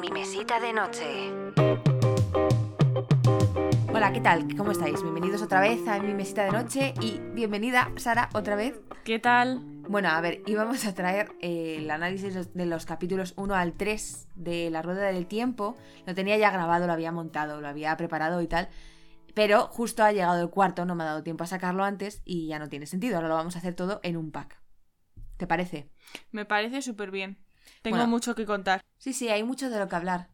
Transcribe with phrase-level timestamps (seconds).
[0.00, 1.30] mi mesita de noche.
[3.92, 4.56] Hola, ¿qué tal?
[4.56, 5.02] ¿Cómo estáis?
[5.02, 8.80] Bienvenidos otra vez a mi mesita de noche y bienvenida, Sara, otra vez.
[9.04, 9.60] ¿Qué tal?
[9.90, 14.28] Bueno, a ver, íbamos a traer eh, el análisis de los capítulos 1 al 3
[14.36, 15.76] de La Rueda del Tiempo.
[16.06, 18.70] Lo tenía ya grabado, lo había montado, lo había preparado y tal.
[19.34, 22.46] Pero justo ha llegado el cuarto, no me ha dado tiempo a sacarlo antes y
[22.46, 23.16] ya no tiene sentido.
[23.16, 24.62] Ahora lo vamos a hacer todo en un pack.
[25.36, 25.90] ¿Te parece?
[26.32, 27.49] Me parece súper bien.
[27.82, 28.10] Tengo Bueno.
[28.10, 28.82] mucho que contar.
[28.98, 30.28] Sí, sí, hay mucho de lo que hablar.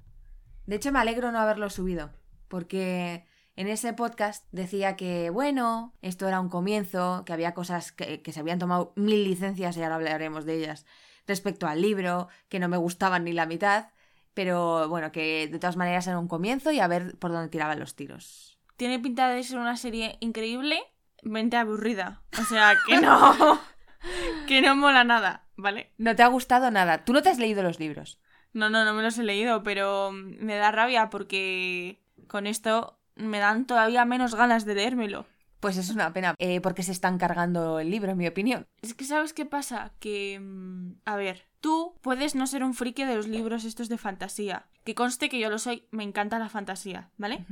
[0.66, 2.10] De hecho, me alegro no haberlo subido,
[2.48, 8.20] porque en ese podcast decía que, bueno, esto era un comienzo, que había cosas que,
[8.22, 10.84] que se habían tomado mil licencias y ahora hablaremos de ellas
[11.26, 13.88] respecto al libro, que no me gustaban ni la mitad,
[14.34, 17.80] pero bueno, que de todas maneras era un comienzo y a ver por dónde tiraban
[17.80, 18.58] los tiros.
[18.76, 20.78] Tiene pinta de ser una serie increíble,
[21.22, 22.22] mente aburrida.
[22.38, 23.58] O sea, que no.
[24.46, 25.92] que no mola nada, ¿vale?
[25.98, 27.04] No te ha gustado nada.
[27.04, 28.20] Tú no te has leído los libros.
[28.52, 33.38] No, no, no me los he leído, pero me da rabia porque con esto me
[33.38, 35.26] dan todavía menos ganas de leérmelo.
[35.60, 38.66] Pues es una pena, eh, porque se están cargando el libro, en mi opinión.
[38.82, 39.92] Es que, ¿sabes qué pasa?
[40.00, 43.98] Que, mm, a ver, tú puedes no ser un friki de los libros estos de
[43.98, 44.66] fantasía.
[44.84, 47.44] Que conste que yo lo soy, me encanta la fantasía, ¿vale?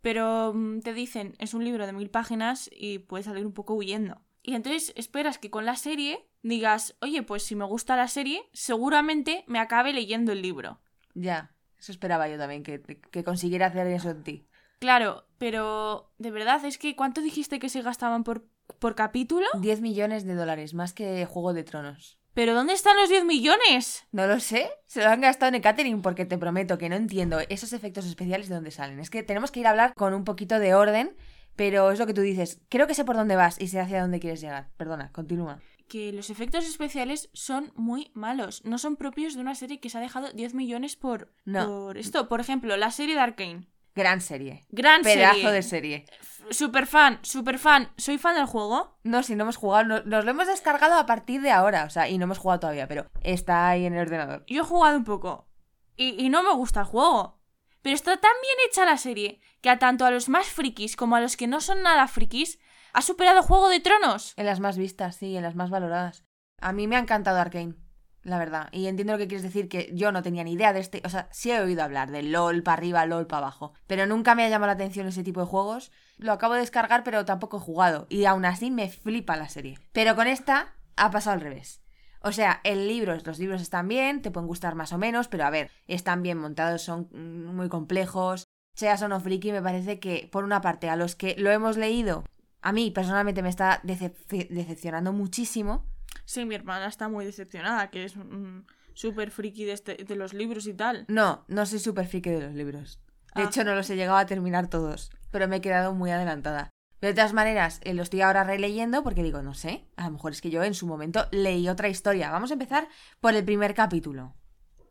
[0.00, 3.74] Pero mm, te dicen, es un libro de mil páginas y puedes salir un poco
[3.74, 4.22] huyendo.
[4.50, 8.42] Y entonces esperas que con la serie digas, oye, pues si me gusta la serie,
[8.52, 10.80] seguramente me acabe leyendo el libro.
[11.14, 14.48] Ya, eso esperaba yo también, que, que consiguiera hacer eso en ti.
[14.80, 18.44] Claro, pero de verdad es que ¿cuánto dijiste que se gastaban por,
[18.80, 19.46] por capítulo?
[19.60, 22.18] 10 millones de dólares, más que Juego de Tronos.
[22.34, 24.04] ¿Pero dónde están los 10 millones?
[24.10, 26.96] No lo sé, se lo han gastado en el catering porque te prometo que no
[26.96, 28.98] entiendo esos efectos especiales de dónde salen.
[28.98, 31.16] Es que tenemos que ir a hablar con un poquito de orden,
[31.60, 32.58] pero es lo que tú dices.
[32.70, 34.70] Creo que sé por dónde vas y sé hacia dónde quieres llegar.
[34.78, 35.60] Perdona, continúa.
[35.88, 38.64] que los efectos especiales son muy malos.
[38.64, 41.66] No son propios de una serie que se ha dejado 10 millones por, No.
[41.66, 42.28] por esto.
[42.28, 43.66] Por ejemplo, la serie de Arkane.
[43.94, 44.64] Gran serie.
[44.70, 45.50] Gran Pedazo serie.
[45.52, 46.04] de serie.
[46.50, 47.90] Super fan, super fan.
[47.98, 48.96] ¿Soy fan del juego?
[49.02, 51.90] No, si no hemos jugado, no- nos lo hemos descargado a partir de ahora, o
[51.90, 54.44] sea, y no hemos jugado todavía, pero está ahí en el ordenador.
[54.46, 55.48] Yo he jugado un poco.
[55.96, 57.38] Y, y no me gusta el juego.
[57.82, 61.16] Pero está tan bien hecha la serie que a tanto a los más frikis como
[61.16, 62.58] a los que no son nada frikis
[62.92, 64.34] ha superado Juego de Tronos.
[64.36, 66.24] En las más vistas, sí, en las más valoradas.
[66.60, 67.74] A mí me ha encantado Arkane,
[68.22, 68.68] la verdad.
[68.72, 71.02] Y entiendo lo que quieres decir, que yo no tenía ni idea de este.
[71.04, 73.72] O sea, sí he oído hablar de LOL para arriba, LOL para abajo.
[73.86, 75.92] Pero nunca me ha llamado la atención ese tipo de juegos.
[76.16, 78.06] Lo acabo de descargar, pero tampoco he jugado.
[78.10, 79.78] Y aún así me flipa la serie.
[79.92, 81.82] Pero con esta ha pasado al revés.
[82.22, 85.44] O sea, el libro, los libros están bien, te pueden gustar más o menos, pero
[85.44, 88.44] a ver, están bien montados, son muy complejos.
[88.74, 91.76] Seas o no friki, me parece que, por una parte, a los que lo hemos
[91.76, 92.24] leído,
[92.62, 95.84] a mí personalmente me está decep- decepcionando muchísimo.
[96.24, 100.32] Sí, mi hermana está muy decepcionada, que es un súper friki de, este- de los
[100.32, 101.04] libros y tal.
[101.08, 103.00] No, no soy súper friki de los libros.
[103.34, 103.44] De Ah.
[103.46, 106.70] hecho, no los he llegado a terminar todos, pero me he quedado muy adelantada.
[107.00, 110.12] Pero de todas maneras, eh, lo estoy ahora releyendo porque digo, no sé, a lo
[110.12, 112.30] mejor es que yo en su momento leí otra historia.
[112.30, 112.88] Vamos a empezar
[113.20, 114.34] por el primer capítulo.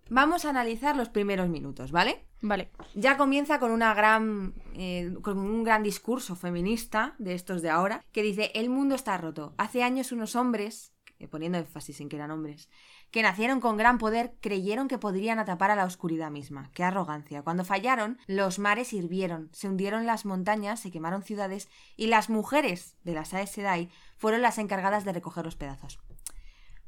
[0.10, 2.26] Vamos a analizar los primeros minutos, ¿vale?
[2.42, 2.72] Vale.
[2.96, 8.04] Ya comienza con una gran eh, con un gran discurso feminista de estos de ahora
[8.12, 9.54] que dice el mundo está roto.
[9.58, 12.70] Hace años unos hombres, eh, poniendo énfasis en que eran hombres,
[13.12, 16.72] que nacieron con gran poder creyeron que podrían atapar a la oscuridad misma.
[16.74, 17.42] Qué arrogancia.
[17.42, 22.98] Cuando fallaron, los mares hirvieron, se hundieron las montañas, se quemaron ciudades y las mujeres
[23.04, 26.00] de las Aes Sedai fueron las encargadas de recoger los pedazos.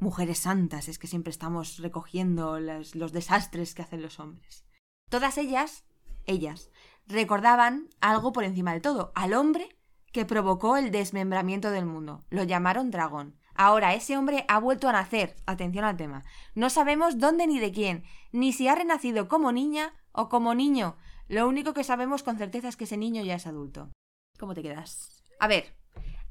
[0.01, 4.66] Mujeres santas, es que siempre estamos recogiendo los- desastres que hacen los hombres.
[5.12, 5.85] Todas ellas,
[6.25, 6.72] ellas,
[7.06, 9.78] recordaban algo por encima de todo, al hombre
[10.12, 12.25] que provocó el desmembramiento del mundo.
[12.31, 13.38] Lo llamaron dragón.
[13.53, 15.35] Ahora ese hombre ha vuelto a nacer.
[15.45, 16.23] Atención al tema.
[16.56, 20.97] No sabemos dónde ni de quién, ni si ha renacido como niña o como niño.
[21.28, 23.91] Lo único que sabemos con certeza es que ese niño ya es adulto.
[24.39, 25.23] ¿Cómo te quedas?
[25.39, 25.75] A ver,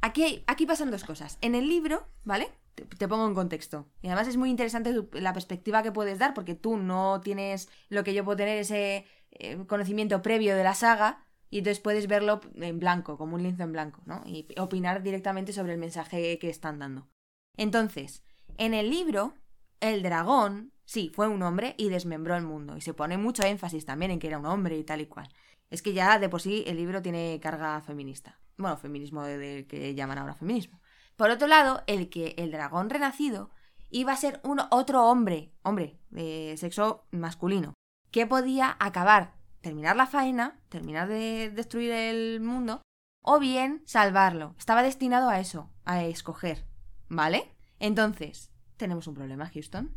[0.01, 1.39] aquí, aquí pasan dos cosas.
[1.41, 2.51] En el libro, ¿vale?
[2.99, 3.89] Te, pongo en contexto.
[4.03, 8.05] Y además es muy interesante la perspectiva que puedes dar, porque tú no tienes lo
[8.05, 12.41] que yo puedo tener, ese eh, conocimiento previo de la saga, y entonces puedes verlo
[12.55, 14.23] en blanco, como un lienzo en blanco, ¿no?
[14.27, 17.09] Y opinar directamente sobre el mensaje que están dando.
[17.57, 18.23] Entonces,
[18.57, 19.35] en el libro,
[19.81, 22.77] el dragón, sí, fue un hombre y desmembró el mundo.
[22.77, 25.29] Y se pone mucho énfasis también en que era un hombre y tal y cual.
[25.71, 28.39] Es que ya de por sí el libro tiene carga feminista.
[28.57, 30.80] Bueno, feminismo de, de- que llaman ahora feminismo.
[31.21, 33.51] Por otro lado, el que el dragón renacido
[33.91, 37.75] iba a ser un otro hombre, hombre, de sexo masculino,
[38.11, 42.81] que podía acabar, terminar la faena, terminar de destruir el mundo,
[43.23, 44.55] o bien salvarlo.
[44.59, 46.65] Estaba destinado a eso, a escoger.
[47.11, 47.55] ¿Vale?
[47.81, 49.95] Entonces, tenemos un problema, Houston,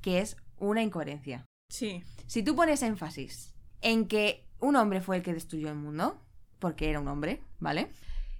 [0.00, 1.44] que es una incoherencia.
[1.70, 2.02] Sí.
[2.26, 6.20] Si tú pones énfasis en que un hombre fue el que destruyó el mundo,
[6.58, 7.92] porque era un hombre, ¿vale?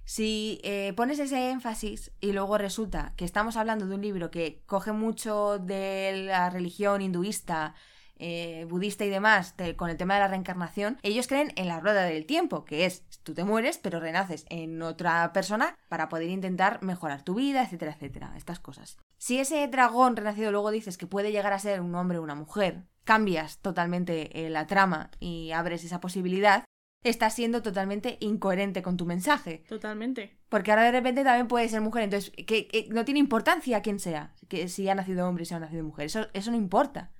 [0.07, 4.63] Si eh, pones ese énfasis y luego resulta que estamos hablando de un libro que
[4.65, 7.75] coge mucho de la religión hinduista,
[8.15, 11.81] eh, budista y demás, de- con el tema de la reencarnación, ellos creen en la
[11.81, 16.29] rueda del tiempo, que es tú te mueres, pero renaces en otra persona para poder
[16.29, 18.97] intentar mejorar tu vida, etcétera, etcétera, estas cosas.
[19.17, 22.33] Si ese dragón renacido luego dices que puede llegar a ser un hombre o una
[22.33, 26.63] mujer, cambias totalmente eh, la trama y abres esa posibilidad,
[27.03, 29.63] estás siendo totalmente incoherente con tu mensaje.
[29.67, 30.37] Totalmente.
[30.49, 33.99] Porque ahora de repente también puede ser mujer, entonces que, que no tiene importancia quién
[33.99, 37.11] sea, que si ha nacido hombre, si ha nacido mujer, eso, eso no importa.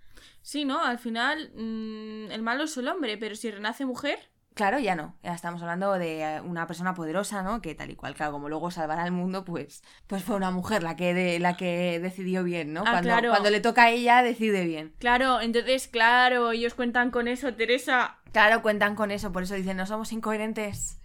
[0.41, 0.83] Sí, ¿no?
[0.83, 4.18] Al final, mm, el malo es el hombre, pero si renace mujer,
[4.57, 5.15] Claro, ya no.
[5.24, 7.62] Ya estamos hablando de una persona poderosa, ¿no?
[7.62, 10.83] Que tal y cual, claro, como luego salvará al mundo, pues, pues fue una mujer
[10.83, 12.81] la que, de, la que decidió bien, ¿no?
[12.81, 13.30] Ah, cuando, claro.
[13.30, 14.94] cuando le toca a ella, decide bien.
[15.00, 18.18] claro, entonces, claro, ellos cuentan con eso, Teresa.
[18.33, 21.00] Claro, cuentan con eso, por eso dicen, no somos incoherentes.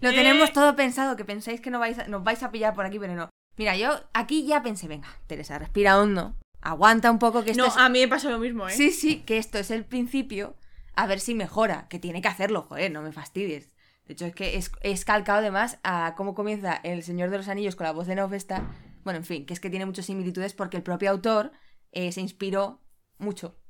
[0.00, 0.14] Lo Eh.
[0.14, 2.98] tenemos todo pensado, que pensáis que no vais a- nos vais a pillar por aquí,
[2.98, 3.30] pero no.
[3.56, 7.68] Mira, yo aquí ya pensé, venga, Teresa, respira hondo, aguanta un poco que esto No,
[7.68, 7.76] es...
[7.76, 8.72] a mí me pasa lo mismo, ¿eh?
[8.72, 10.54] Sí, sí, que esto es el principio,
[10.98, 13.70] a ver si mejora, que tiene que hacerlo, joder, no me fastidies.
[14.04, 17.46] De hecho, es que es, es calcado además a cómo comienza El Señor de los
[17.46, 18.68] Anillos con la voz de Novesta.
[19.04, 21.52] Bueno, en fin, que es que tiene muchas similitudes porque el propio autor
[21.92, 22.82] eh, se inspiró
[23.16, 23.60] mucho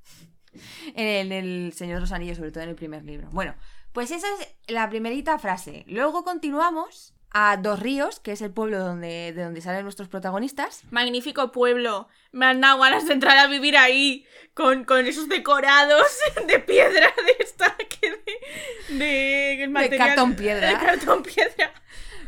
[0.94, 3.28] en el, en el Señor de los Anillos, sobre todo en el primer libro.
[3.30, 3.54] Bueno,
[3.92, 5.84] pues esa es la primerita frase.
[5.86, 10.82] Luego continuamos a Dos Ríos, que es el pueblo donde, de donde salen nuestros protagonistas.
[10.90, 12.08] Magnífico pueblo.
[12.32, 14.26] Me han dado ganas de entrar a vivir ahí.
[14.54, 16.06] Con, con esos decorados
[16.48, 20.69] de piedra de esta que de, de, el material- cartón piedra.
[20.69, 21.72] De cartón piedra.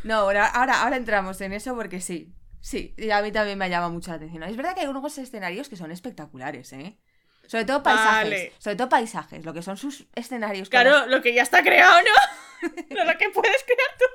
[0.03, 2.33] No, ahora, ahora, ahora entramos en eso porque sí.
[2.61, 4.43] Sí, y a mí también me llama mucho la atención.
[4.43, 6.97] Es verdad que hay algunos escenarios que son espectaculares, ¿eh?
[7.47, 8.23] Sobre todo paisajes.
[8.29, 8.53] Vale.
[8.59, 10.69] Sobre todo paisajes, lo que son sus escenarios.
[10.69, 12.69] Claro, lo que ya está creado, ¿no?
[12.95, 14.05] no lo que puedes crear tú.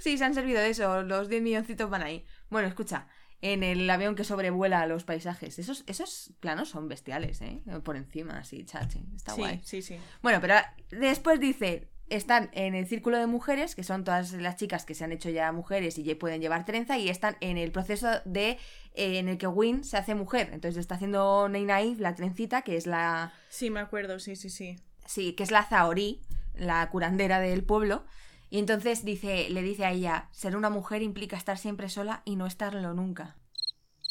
[0.00, 1.02] Sí, se han servido de eso.
[1.04, 2.24] Los 10 milloncitos van ahí.
[2.48, 3.06] Bueno, escucha.
[3.42, 5.58] En el avión que sobrevuela los paisajes.
[5.58, 7.62] Esos, esos planos son bestiales, ¿eh?
[7.84, 9.00] Por encima, así, chachi.
[9.16, 9.60] Está Sí, guay.
[9.64, 9.96] sí, sí.
[10.22, 10.56] Bueno, pero
[10.90, 15.04] después dice, están en el círculo de mujeres, que son todas las chicas que se
[15.04, 18.58] han hecho ya mujeres y ya pueden llevar trenza, y están en el proceso de
[18.94, 20.50] eh, en el que Win se hace mujer.
[20.52, 24.76] Entonces está haciendo Neinaiv la trencita, que es la Sí, me acuerdo, sí, sí, sí.
[25.06, 26.20] sí, que es la Zahorí,
[26.54, 28.04] la curandera del pueblo.
[28.50, 32.36] Y entonces dice, le dice a ella, ser una mujer implica estar siempre sola y
[32.36, 33.36] no estarlo nunca.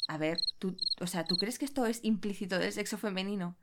[0.08, 3.58] A ver, tú, o sea, ¿tú crees que esto es implícito del sexo femenino?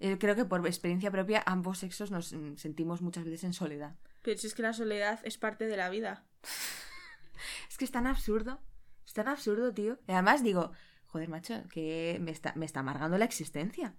[0.00, 3.96] Eh, creo que por experiencia propia ambos sexos nos mm, sentimos muchas veces en soledad.
[4.22, 6.24] Pero si es que la soledad es parte de la vida.
[7.70, 8.60] Es que es tan absurdo.
[9.06, 9.98] Es tan absurdo, tío.
[10.08, 10.72] Y además digo,
[11.06, 13.94] joder, macho, que me está, me está amargando la existencia.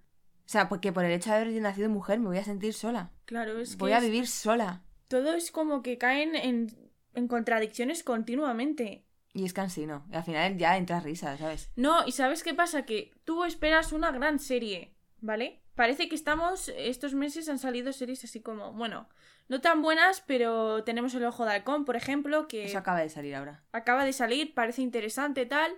[0.45, 3.11] O sea, porque por el hecho de haber nacido mujer me voy a sentir sola.
[3.25, 4.83] Claro, es que Voy a es- vivir sola.
[5.09, 9.05] Todo es como que caen en, en contradicciones continuamente.
[9.33, 10.05] Y es cansino.
[10.11, 11.69] Y al final ya entra risa, ¿sabes?
[11.75, 12.85] No, y ¿sabes qué pasa?
[12.85, 15.61] Que tú esperas una gran serie, ¿vale?
[15.75, 19.07] Parece que estamos, estos meses han salido series así como, bueno,
[19.47, 23.09] no tan buenas, pero tenemos el ojo de halcón, por ejemplo, que Eso acaba de
[23.09, 23.63] salir ahora.
[23.71, 25.71] acaba de salir, parece interesante, tal.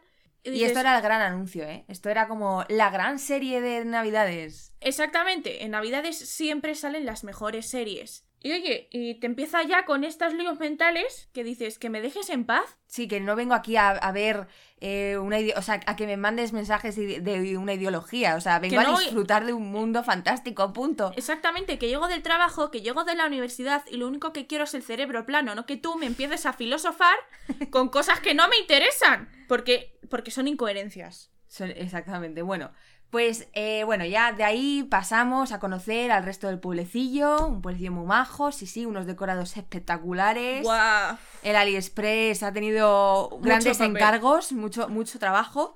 [0.43, 1.85] Y dices, esto era el gran anuncio, ¿eh?
[1.87, 4.73] Esto era como la gran serie de Navidades.
[4.81, 8.25] Exactamente, en Navidades siempre salen las mejores series.
[8.43, 12.29] Y oye, y te empieza ya con estos líos mentales que dices, que me dejes
[12.31, 12.77] en paz.
[12.87, 14.47] Sí, que no vengo aquí a, a ver
[14.79, 18.35] eh, una o sea, a que me mandes mensajes de, de una ideología.
[18.35, 21.11] O sea, vengo no- a disfrutar de un mundo fantástico, punto.
[21.15, 24.63] Exactamente, que llego del trabajo, que llego de la universidad y lo único que quiero
[24.63, 27.15] es el cerebro plano, no que tú me empieces a filosofar
[27.69, 31.31] con cosas que no me interesan, porque, porque son incoherencias.
[31.47, 32.41] Son- exactamente.
[32.41, 32.71] Bueno,
[33.11, 37.45] pues eh, bueno, ya de ahí pasamos a conocer al resto del pueblecillo.
[37.47, 40.63] Un pueblecillo muy majo, sí, sí, unos decorados espectaculares.
[40.63, 41.17] ¡Guau!
[41.43, 43.95] El AliExpress ha tenido grandes papel.
[43.97, 45.75] encargos, mucho, mucho trabajo.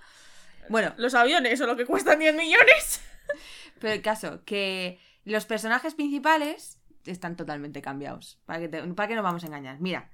[0.69, 3.01] Bueno, Los aviones o lo que cuestan 10 millones.
[3.79, 8.39] pero el caso, que los personajes principales están totalmente cambiados.
[8.45, 9.79] ¿Para que, te- para que no vamos a engañar?
[9.79, 10.09] Mira,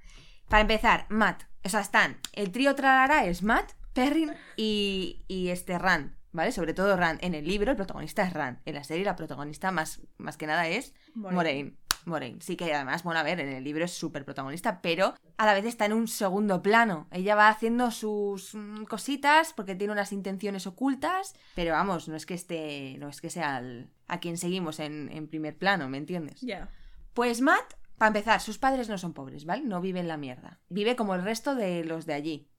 [0.50, 1.44] para empezar, Matt.
[1.64, 2.20] O sea, están.
[2.34, 6.16] El trío Tralara es Matt, Perrin y, y este Rand.
[6.34, 6.52] ¿Vale?
[6.52, 7.20] Sobre todo Rand.
[7.24, 8.60] En el libro el protagonista es Rand.
[8.66, 11.36] En la serie la protagonista más, más que nada es Moraine.
[11.36, 11.78] Moraine.
[12.06, 12.42] Moraine.
[12.42, 15.54] Sí que además, bueno, a ver, en el libro es súper protagonista, pero a la
[15.54, 17.08] vez está en un segundo plano.
[17.12, 22.26] Ella va haciendo sus mm, cositas porque tiene unas intenciones ocultas, pero vamos, no es
[22.26, 23.62] que esté, no es que sea
[24.08, 26.42] a quien seguimos en, en primer plano, ¿me entiendes?
[26.42, 26.70] Ya.
[27.14, 29.64] Pues Matt, para empezar, sus padres no son pobres, ¿vale?
[29.64, 30.60] No vive en la mierda.
[30.70, 32.51] Vive como el resto de los de allí.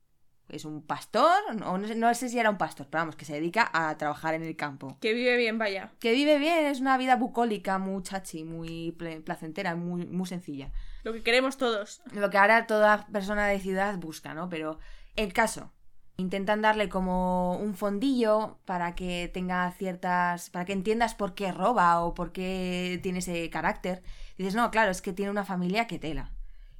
[0.48, 3.24] Es un pastor, o no sé, no sé si era un pastor, pero vamos, que
[3.24, 4.98] se dedica a trabajar en el campo.
[5.00, 5.92] Que vive bien, vaya.
[5.98, 8.92] Que vive bien, es una vida bucólica, muy chachi, muy
[9.24, 10.70] placentera, muy, muy sencilla.
[11.04, 12.02] Lo que queremos todos.
[12.12, 14.48] Lo que ahora toda persona de ciudad busca, ¿no?
[14.48, 14.78] Pero
[15.16, 15.72] el caso,
[16.16, 20.50] intentan darle como un fondillo para que tenga ciertas.
[20.50, 24.02] para que entiendas por qué roba o por qué tiene ese carácter.
[24.38, 26.30] dices, no, claro, es que tiene una familia que tela.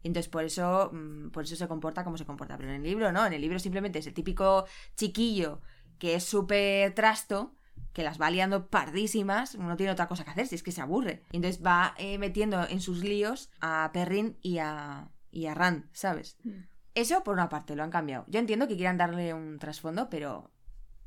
[0.03, 2.57] Entonces por eso, mm, por eso se comporta como se comporta.
[2.57, 4.67] Pero en el libro no, en el libro simplemente es el típico
[4.97, 5.61] chiquillo
[5.99, 7.55] que es súper trasto,
[7.93, 10.81] que las va liando pardísimas, no tiene otra cosa que hacer, si es que se
[10.81, 11.23] aburre.
[11.31, 15.85] Y entonces va eh, metiendo en sus líos a Perrin y a, y a Rand,
[15.93, 16.39] ¿sabes?
[16.43, 16.65] Mm.
[16.95, 18.25] Eso por una parte, lo han cambiado.
[18.27, 20.51] Yo entiendo que quieran darle un trasfondo, pero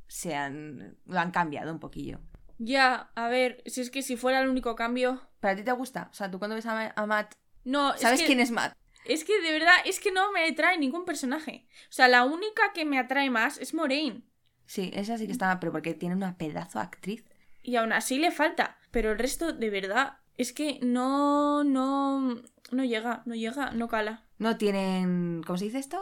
[0.08, 2.20] se han, lo han cambiado un poquillo.
[2.58, 5.22] Ya, a ver, si es que si fuera el único cambio.
[5.42, 6.08] ¿Para ti te gusta?
[6.10, 7.34] O sea, tú cuando ves a, a Matt,
[7.66, 8.78] No, ¿sabes es que, quién es Matt?
[9.06, 11.68] Es que de verdad, es que no me atrae ningún personaje.
[11.90, 14.24] O sea, la única que me atrae más es Moraine.
[14.66, 17.24] Sí, esa sí que está, pero porque tiene una pedazo actriz.
[17.62, 18.78] Y aún así le falta.
[18.92, 24.24] Pero el resto, de verdad, es que no, no, no llega, no llega, no cala.
[24.38, 25.44] No tienen.
[25.46, 26.00] ¿Cómo se dice esto?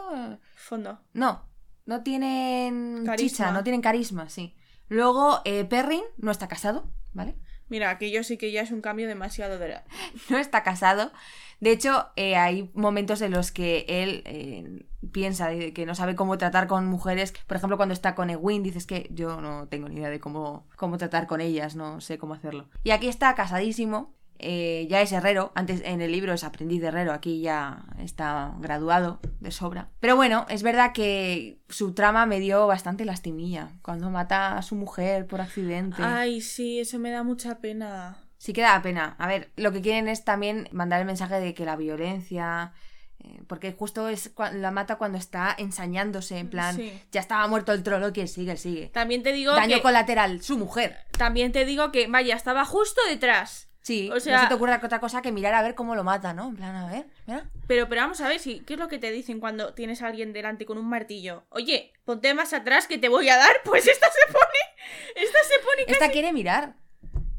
[0.56, 1.00] Fondo.
[1.12, 1.46] No,
[1.86, 3.16] no tienen Carisma.
[3.16, 4.56] chicha, no tienen carisma, sí.
[4.88, 7.36] Luego, eh, Perrin no está casado, ¿vale?
[7.74, 9.80] Mira, aquello sí que ya es un cambio demasiado de
[10.30, 11.10] no está casado.
[11.58, 16.38] De hecho, eh, hay momentos en los que él eh, piensa que no sabe cómo
[16.38, 17.34] tratar con mujeres.
[17.48, 20.68] Por ejemplo, cuando está con Egwene, dices que yo no tengo ni idea de cómo,
[20.76, 22.68] cómo tratar con ellas, no sé cómo hacerlo.
[22.84, 24.14] Y aquí está casadísimo,
[24.44, 25.50] eh, ya es herrero.
[25.54, 29.88] Antes en el libro es aprendiz de herrero, aquí ya está graduado de sobra.
[30.00, 33.70] Pero bueno, es verdad que su trama me dio bastante lastimilla.
[33.82, 36.02] Cuando mata a su mujer por accidente.
[36.02, 38.18] Ay, sí, eso me da mucha pena.
[38.38, 39.16] Sí que da pena.
[39.18, 42.72] A ver, lo que quieren es también mandar el mensaje de que la violencia...
[43.20, 46.92] eh, porque justo es la mata cuando está ensañándose, en plan, Sí.
[47.10, 48.88] ya estaba muerto el trolo, que sigue, sigue.
[48.88, 50.96] También te digo Daño que colateral, su mujer.
[51.16, 53.68] también te digo que vaya, estaba justo detrás.
[53.84, 56.04] Sí, O sea- no se te ocurre otra cosa que mirar a ver cómo lo
[56.04, 56.48] mata, ¿no?
[56.48, 57.44] En plan, a ver, mira.
[57.66, 60.06] Pero, pero vamos a ver si, ¿qué es lo que te dicen cuando tienes a
[60.06, 61.44] alguien delante con un martillo?
[61.50, 63.56] Oye, ponte más atrás que te voy a dar.
[63.62, 66.76] Pues esta se pone, esta se pone, casi, Esta quiere mirar.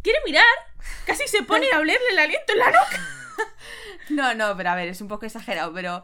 [0.04, 0.46] quiere mirar,
[1.08, 3.10] casi se pone a olerle el aliento en la nuca.
[4.10, 6.04] No, no, pero a ver, es un poco exagerado, pero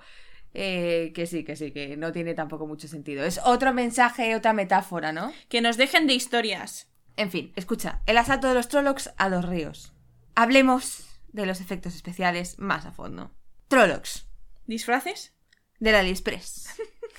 [0.55, 3.23] eh, que sí, que sí, que no tiene tampoco mucho sentido.
[3.23, 5.31] Es otro mensaje, otra metáfora, ¿no?
[5.49, 6.87] Que nos dejen de historias.
[7.15, 9.93] En fin, escucha, el asalto de los Trollocs a los ríos.
[10.35, 13.31] Hablemos de los efectos especiales más a fondo.
[13.67, 14.27] Trollocs,
[14.67, 15.33] ¿Disfraces?
[15.79, 16.69] del AliExpress.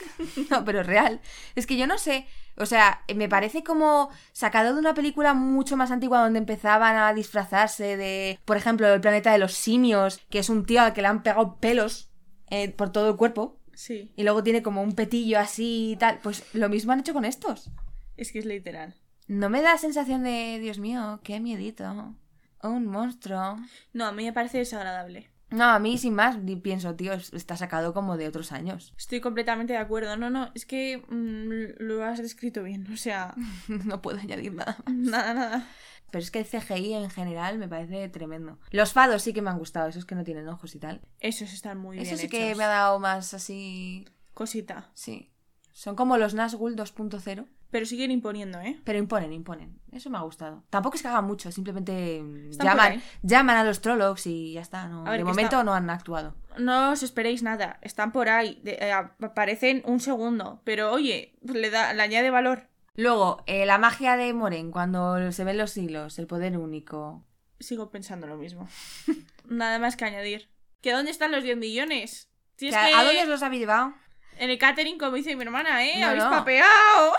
[0.50, 1.20] no, pero real.
[1.54, 2.26] Es que yo no sé,
[2.56, 7.12] o sea, me parece como sacado de una película mucho más antigua donde empezaban a
[7.14, 11.02] disfrazarse de, por ejemplo, el planeta de los simios, que es un tío al que
[11.02, 12.10] le han pegado pelos
[12.50, 13.58] eh, por todo el cuerpo.
[13.74, 16.20] Sí, Y luego tiene como un petillo así y tal.
[16.22, 17.70] Pues lo mismo han hecho con estos.
[18.16, 18.94] es que es literal.
[19.26, 22.14] No me da sensación de, Dios mío, qué miedito.
[22.62, 23.56] Un monstruo.
[23.92, 25.30] No, a mí me parece desagradable.
[25.50, 28.94] No, a mí sin más pienso, tío, es- está sacado como de otros años.
[28.96, 30.16] Estoy completamente de acuerdo.
[30.16, 32.90] No, no, es que mm, lo has descrito bien.
[32.92, 33.34] O sea,
[33.68, 34.78] no puedo añadir nada.
[34.86, 35.68] nada, nada.
[36.10, 38.58] Pero es que el CGI en general me parece tremendo.
[38.70, 41.00] Los fados sí que me han gustado, esos que no tienen ojos y tal.
[41.20, 44.06] Esos están muy bien Eso sí que me ha dado más así...
[44.34, 44.90] Cosita.
[44.94, 45.30] Sí.
[45.72, 48.78] Son como los Nazgûl 2.0, Pero siguen imponiendo, ¿eh?
[48.84, 49.80] pero imponen, imponen.
[49.90, 50.62] Eso me ha gustado.
[50.70, 54.86] Tampoco es que hagan mucho, simplemente Están llaman, llaman a los Trollocs y ya está.
[54.88, 56.36] No, ver, de momento está- no han actuado.
[56.58, 57.78] No os esperéis nada.
[57.80, 58.60] Están por ahí.
[58.62, 60.60] de- eh, aparecen un segundo.
[60.64, 62.68] Pero oye, le, da, le añade valor.
[62.94, 67.24] Luego, eh, la magia de Moren, cuando se ven los hilos, el poder único.
[67.58, 68.68] Sigo pensando lo mismo.
[69.46, 70.50] nada más que añadir.
[70.82, 72.28] ¿Que dónde están los 10 millones?
[72.58, 73.94] Si es Que, que ¿A dónde os los habéis llevado?
[74.38, 76.00] en el catering, como dice mi hermana, ¿eh?
[76.00, 76.30] No, Habéis no.
[76.30, 77.12] papeado.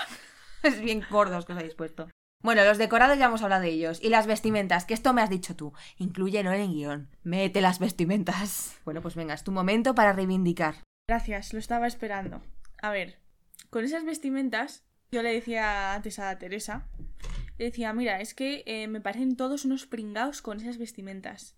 [0.64, 2.10] Es bien gordos que os habéis puesto.
[2.42, 4.02] Bueno, los decorados ya hemos hablado de ellos.
[4.02, 5.74] Y las vestimentas, que esto me has dicho tú.
[5.98, 7.10] Incluye no en el guion.
[7.24, 8.78] Mete las vestimentas.
[8.86, 10.76] Bueno, pues venga, es tu momento para reivindicar.
[11.08, 12.42] Gracias, lo estaba esperando.
[12.82, 13.20] A ver,
[13.70, 16.86] con esas vestimentas, yo le decía antes a Teresa,
[17.58, 21.56] le decía, mira, es que eh, me parecen todos unos pringaos con esas vestimentas.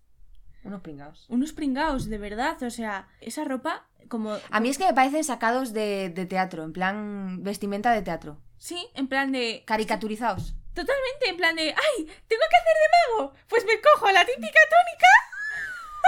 [0.62, 1.26] Unos pringados.
[1.28, 4.36] Unos pringaos, de verdad, o sea, esa ropa como...
[4.50, 8.40] A mí es que me parecen sacados de, de teatro, en plan vestimenta de teatro.
[8.58, 9.64] Sí, en plan de...
[9.66, 10.54] Caricaturizados.
[10.74, 11.62] Totalmente, en plan de...
[11.62, 12.04] ¡Ay!
[12.26, 13.34] ¿Tengo que hacer de mago?
[13.48, 15.08] Pues me cojo la típica túnica...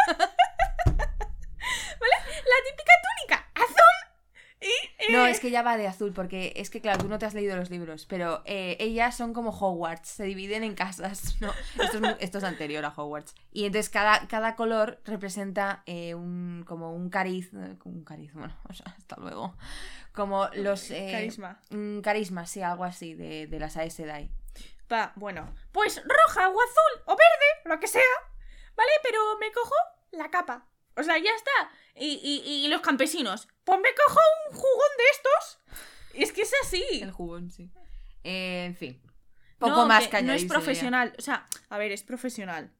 [2.01, 2.15] ¿Vale?
[2.27, 4.08] La típica túnica azul
[4.61, 4.67] y...
[4.67, 7.27] eh, No, es que ya va de azul, porque es que, claro, tú no te
[7.27, 11.53] has leído los libros, pero eh, ellas son como Hogwarts, se dividen en casas, ¿no?
[11.83, 13.35] Esto es, mu- esto es anterior a Hogwarts.
[13.53, 18.73] Y entonces cada, cada color representa eh, un, como un cariz, un cariz, bueno, o
[18.73, 19.57] sea, hasta luego.
[20.13, 20.91] Como los...
[20.91, 21.61] eh, Carisma.
[21.71, 24.31] Un carisma, sí, algo así, de, de las Aes Sedai.
[24.93, 25.55] Va, bueno.
[25.71, 28.03] Pues roja o azul o verde, lo que sea.
[28.75, 28.91] ¿Vale?
[29.03, 29.75] Pero me cojo
[30.13, 30.67] la capa.
[30.99, 31.71] O sea, ya está.
[31.95, 33.49] Y, y, y los campesinos.
[33.65, 35.59] Pues me cojo un jugón de estos.
[36.15, 36.85] Es que es así.
[37.01, 37.71] El jugón, sí.
[38.25, 39.01] Eh, en fin.
[39.59, 41.13] Poco No, más que No es profesional.
[41.19, 42.71] O sea, a ver, es profesional.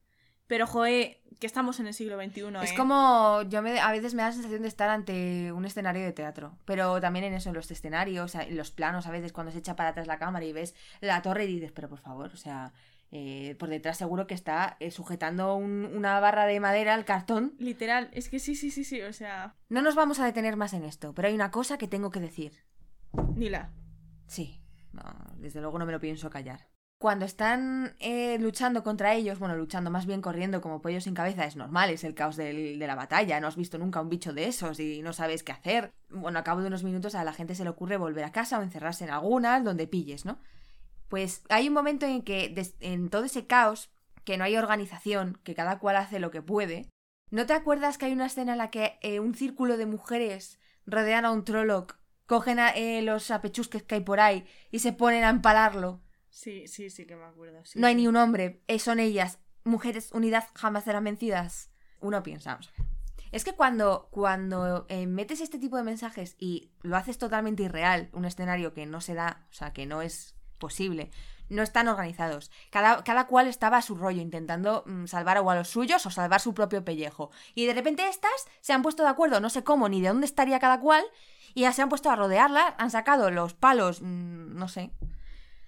[0.47, 2.75] Pero, joe, que estamos en el siglo XXI, Es ¿eh?
[2.75, 6.11] como, yo me, a veces me da la sensación de estar ante un escenario de
[6.11, 9.59] teatro, pero también en eso, en los escenarios, en los planos, a veces cuando se
[9.59, 12.37] echa para atrás la cámara y ves la torre y dices, pero por favor, o
[12.37, 12.73] sea,
[13.11, 17.55] eh, por detrás seguro que está eh, sujetando un- una barra de madera al cartón.
[17.59, 18.09] Literal.
[18.13, 19.01] Es que sí, sí, sí, sí.
[19.01, 21.87] O sea, No nos vamos a detener más en esto, pero hay una cosa que
[21.87, 22.53] tengo que decir.
[23.35, 23.71] Nila.
[24.27, 24.61] Sí,
[24.93, 25.01] no,
[25.37, 26.67] desde luego no me lo pienso callar.
[26.99, 31.45] Cuando están eh, luchando contra ellos, bueno, luchando más bien corriendo como pollos sin cabeza,
[31.45, 34.33] es normal, es el caos del- de la batalla, no has visto nunca un bicho
[34.33, 35.93] de esos y no sabes qué hacer.
[36.09, 38.59] Bueno, a cabo de unos minutos a la gente se le ocurre volver a casa
[38.59, 40.39] o encerrarse en algunas donde pilles, ¿no?
[41.09, 43.89] Pues hay un momento en que en todo ese caos,
[44.23, 46.89] que no hay organización, que cada cual hace lo que puede,
[47.31, 50.59] ¿no te acuerdas que hay una escena en la que eh, un círculo de mujeres
[50.85, 54.93] rodean a un Trolloc, cogen a, eh, los apechusques que hay por ahí y se
[54.93, 56.01] ponen a empalarlo?
[56.29, 57.65] Sí, sí, sí que me acuerdo.
[57.65, 58.01] sí, no hay sí.
[58.01, 59.39] ni un hombre, eh, son ellas.
[59.63, 61.71] Mujeres unidas jamás serán vencidas.
[61.99, 62.89] Uno piensa, vamos a ver.
[63.31, 68.09] Es que cuando, cuando eh, metes este tipo de mensajes y lo haces totalmente irreal,
[68.13, 71.09] un escenario que no se da, o sea, que no es posible,
[71.49, 72.51] no están organizados.
[72.69, 76.11] Cada, cada cual estaba a su rollo, intentando mm, salvar o a los suyos o
[76.11, 77.31] salvar su propio pellejo.
[77.55, 80.25] Y de repente estas se han puesto de acuerdo, no sé cómo ni de dónde
[80.27, 81.03] estaría cada cual,
[81.55, 84.91] y ya se han puesto a rodearla, han sacado los palos, mm, no sé,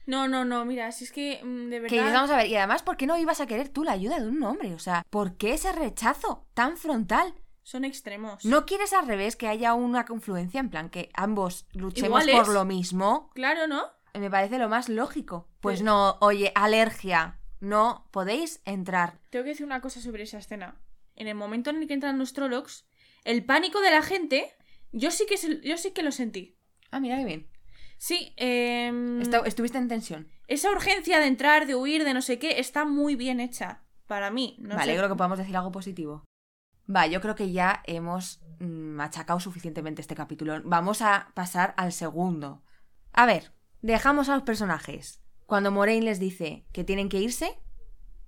[0.07, 2.13] No, no, no, mira, si es que mm, de verdad.
[2.13, 4.27] vamos a ver, y además, ¿por qué no ibas a querer tú la ayuda de
[4.27, 4.73] un hombre?
[4.73, 7.33] O sea, ¿por qué ese rechazo tan frontal?
[7.63, 8.43] Son extremos.
[8.43, 12.35] ¿No quieres al revés que haya una confluencia en plan que ambos luchemos Iguales.
[12.35, 13.29] por lo mismo?
[13.35, 13.83] Claro, ¿no?
[14.13, 15.47] Me parece lo más lógico.
[15.61, 15.85] Pues Sí.
[15.85, 19.19] no, oye, alergia, no podéis entrar.
[19.29, 20.79] Tengo que decir una cosa sobre esa escena.
[21.15, 22.85] En el momento en el que entran los Trollocs,
[23.23, 24.53] el pánico de la gente,
[24.91, 26.57] yo sí que, yo sí que lo sentí.
[26.89, 27.47] Ah, mira qué bien.
[27.97, 30.27] Sí, Esta- estuviste en tensión.
[30.47, 33.83] esa urgencia de entrar, de huir, de no sé qué, está muy bien hecha.
[34.07, 34.55] Para mí.
[34.59, 34.81] No me sé.
[34.81, 36.25] alegro que podamos decir algo positivo.
[36.93, 40.59] Va, yo creo que ya hemos mm, machacado suficientemente este capítulo.
[40.65, 42.61] Vamos a pasar al segundo.
[43.13, 45.21] A ver, dejamos a los personajes.
[45.45, 47.59] Cuando Moraine les dice que tienen que irse,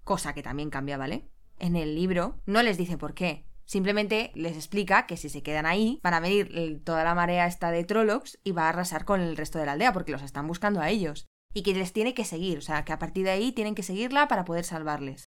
[0.03, 1.29] cosa que también cambia, ¿vale?
[1.59, 3.45] En el libro no les dice por qué.
[3.65, 7.71] Simplemente les explica que si se quedan ahí, van a venir toda la marea esta
[7.71, 10.47] de Trollocs y va a arrasar con el resto de la aldea, porque los están
[10.47, 11.27] buscando a ellos.
[11.53, 13.83] Y que les tiene que seguir, o sea, que a partir de ahí tienen que
[13.83, 15.29] seguirla para poder salvarles.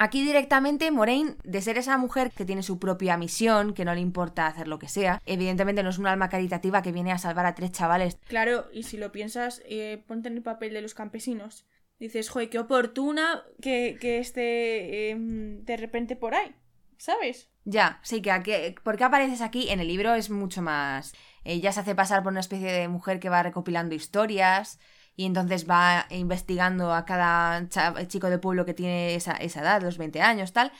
[0.00, 4.00] Aquí directamente Moraine, de ser esa mujer que tiene su propia misión, que no le
[4.00, 7.46] importa hacer lo que sea, evidentemente no es un alma caritativa que viene a salvar
[7.46, 8.16] a tres chavales.
[8.28, 11.66] Claro, y si lo piensas, eh, ponte en el papel de los campesinos.
[11.98, 16.54] Dices, joder, qué oportuna que, que esté em, de repente por ahí.
[16.96, 17.50] ¿Sabes?
[17.64, 18.52] Ya, sí, que aquí,
[18.84, 19.68] ¿por qué apareces aquí?
[19.68, 21.12] En el libro es mucho más...
[21.42, 24.78] Ella se hace pasar por una especie de mujer que va recopilando historias
[25.18, 27.68] y entonces va investigando a cada
[28.06, 30.70] chico de pueblo que tiene esa, edad, los 20 años, tal.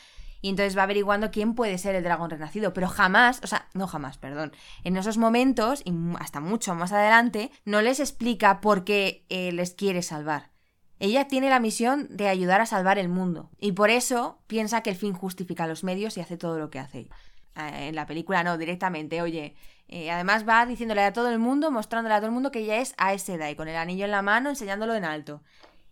[0.40, 2.72] Y entonces va averiguando quién puede ser el dragón renacido.
[2.72, 4.53] Pero jamás, o sea, no jamás, perdón.
[4.85, 9.74] En esos momentos, y hasta mucho más adelante, no les explica por qué eh, les
[9.74, 10.53] quiere salvar.
[11.01, 13.51] Ella tiene la misión de ayudar a salvar el mundo.
[13.59, 16.79] Y por eso piensa que el fin justifica los medios y hace todo lo que
[16.79, 17.09] hace.
[17.57, 19.57] Eh, En la película no, directamente, oye.
[19.88, 22.77] Eh, además va diciéndole a todo el mundo, mostrándole a todo el mundo que ella
[22.77, 25.42] es Aes Sedai, con el anillo en la mano, enseñándolo en alto.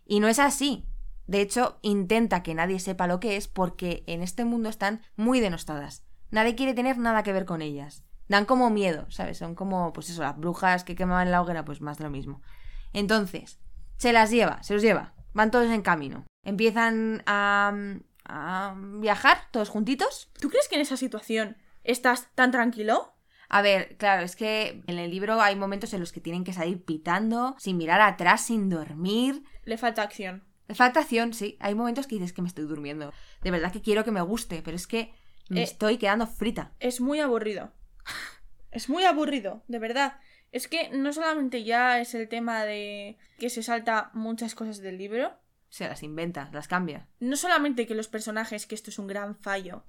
[0.05, 0.85] Y no es así.
[1.25, 5.39] De hecho, intenta que nadie sepa lo que es porque en este mundo están muy
[5.39, 6.05] denostadas.
[6.29, 8.03] Nadie quiere tener nada que ver con ellas.
[8.29, 9.39] Dan como miedo, ¿sabes?
[9.39, 12.41] Son como, pues eso, las brujas que quemaban la hoguera, pues más de lo mismo.
[12.93, 13.59] Entonces,
[13.97, 15.13] se las lleva, se los lleva.
[15.33, 16.25] Van todos en camino.
[16.43, 17.73] Empiezan a,
[18.25, 20.29] a viajar todos juntitos.
[20.39, 23.16] ¿Tú crees que en esa situación estás tan tranquilo?
[23.49, 26.53] A ver, claro, es que en el libro hay momentos en los que tienen que
[26.53, 29.43] salir pitando, sin mirar atrás, sin dormir.
[29.63, 30.43] Le falta acción.
[30.67, 31.57] Le falta acción, sí.
[31.61, 33.13] Hay momentos que dices que me estoy durmiendo.
[33.41, 35.13] De verdad que quiero que me guste, pero es que
[35.49, 36.73] me Eh, estoy quedando frita.
[36.79, 37.71] Es muy aburrido.
[38.69, 40.19] Es muy aburrido, de verdad.
[40.51, 44.97] Es que no solamente ya es el tema de que se salta muchas cosas del
[44.97, 45.31] libro,
[45.69, 47.07] Se las inventa, las cambia.
[47.19, 49.83] no solamente que los personajes, que esto es un gran fallo,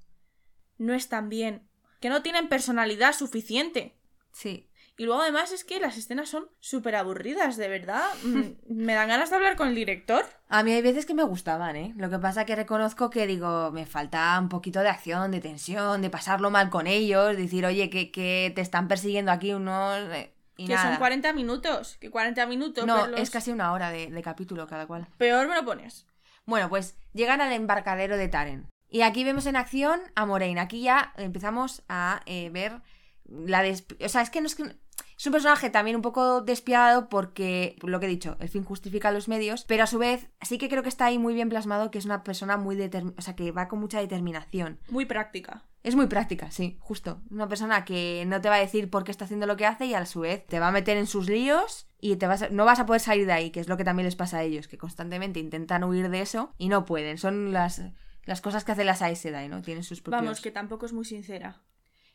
[0.77, 1.68] no están bien,
[1.99, 3.95] que no tienen personalidad suficiente.
[4.31, 4.65] Sí.
[4.97, 8.03] Y luego además es que las escenas son súper aburridas, de verdad.
[8.23, 10.25] Mm, me dan ganas de hablar con el director.
[10.49, 11.93] A mí hay veces que me gustaban, ¿eh?
[11.95, 16.01] Lo que pasa que reconozco que digo, me falta un poquito de acción, de tensión,
[16.01, 19.97] de pasarlo mal con ellos, decir, oye, que, que te están persiguiendo aquí unos...
[20.13, 20.89] eh, y que nada.
[20.89, 21.95] son 40 minutos.
[22.01, 22.85] Que 40 minutos.
[22.85, 25.07] No, verlos- es casi una hora de, de capítulo cada cual.
[25.17, 26.05] Peor me lo pones.
[26.45, 28.67] Bueno, pues llegan al embarcadero de Taren.
[28.89, 30.59] Y aquí vemos en acción a Moraine.
[30.59, 32.81] Aquí ya empezamos a eh, ver
[33.25, 33.63] la.
[34.03, 34.75] O sea, es que no es que...
[35.17, 39.11] Es un personaje también un poco despiadado porque, lo que he dicho, el fin justifica
[39.11, 41.91] los medios, pero a su vez sí que creo que está ahí muy bien plasmado
[41.91, 44.79] que es una persona muy determinada, o sea, que va con mucha determinación.
[44.89, 45.65] Muy práctica.
[45.83, 47.21] Es muy práctica, sí, justo.
[47.31, 49.87] Una persona que no te va a decir por qué está haciendo lo que hace
[49.87, 52.49] y a su vez te va a meter en sus líos y te vas a-
[52.49, 54.43] no vas a poder salir de ahí, que es lo que también les pasa a
[54.43, 57.17] ellos, que constantemente intentan huir de eso y no pueden.
[57.17, 57.81] Son las,
[58.29, 59.61] las cosas que hacen las Aes Sedai, ¿no?
[59.61, 60.21] Tienen sus propios...
[60.23, 61.61] Vamos, que tampoco es muy sincera.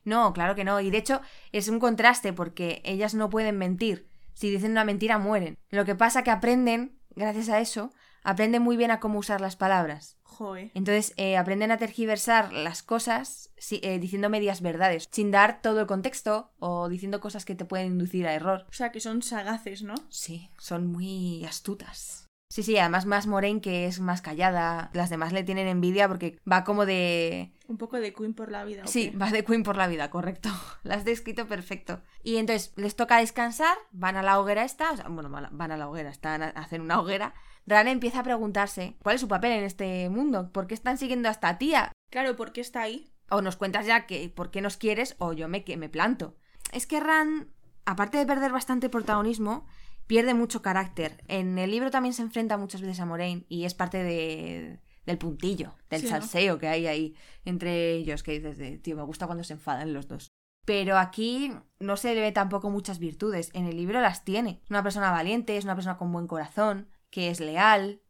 [0.04, 0.80] No, claro que no.
[0.80, 1.20] Y de hecho
[1.52, 4.08] es un contraste porque ellas no pueden mentir.
[4.32, 5.58] Si dicen una mentira, mueren.
[5.70, 9.56] Lo que pasa que aprenden, gracias a eso, aprenden muy bien a cómo usar las
[9.56, 10.16] palabras.
[10.22, 10.70] Joder.
[10.74, 15.80] Entonces eh, aprenden a tergiversar las cosas si- eh, diciendo medias verdades, sin dar todo
[15.80, 18.66] el contexto o diciendo cosas que te pueden inducir a error.
[18.68, 19.94] O sea, que son sagaces, ¿no?
[20.10, 22.23] Sí, son muy astutas.
[22.54, 26.38] Sí, sí, además más Moraine que es más callada, las demás le tienen envidia porque
[26.48, 27.52] va como de...
[27.66, 28.84] Un poco de Queen por la vida.
[28.84, 30.50] ¿o Sí, va de Queen por la vida, correcto.
[30.84, 32.00] La has descrito perfecto.
[32.22, 35.50] Y entonces les toca descansar, van a la hoguera esta, o sea, bueno, van a-
[35.52, 37.34] van a la hoguera, están a hacer una hoguera.
[37.66, 41.28] Ran empieza a preguntarse cuál es su papel en este mundo, por qué están siguiendo
[41.28, 43.10] a esta tía, Claro, ¿por qué está ahí?
[43.30, 46.36] o nos cuentas ya que por qué nos quieres o yo me, que me planto.
[46.70, 47.48] Es que Ran,
[47.84, 49.66] aparte de perder bastante protagonismo,
[50.06, 51.22] pierde mucho carácter.
[51.28, 55.18] En el libro también se enfrenta muchas veces a Moraine y es parte de, del
[55.18, 56.10] puntillo, del Sí, ¿no?
[56.10, 57.14] salseo que hay ahí
[57.44, 60.32] entre ellos, que dices, de, tío, me gusta cuando se enfadan los dos.
[60.64, 63.50] Pero aquí no se le ve tampoco muchas virtudes.
[63.52, 64.60] En el libro las tiene.
[64.64, 68.00] Es una persona valiente, es una persona con buen corazón, que es leal,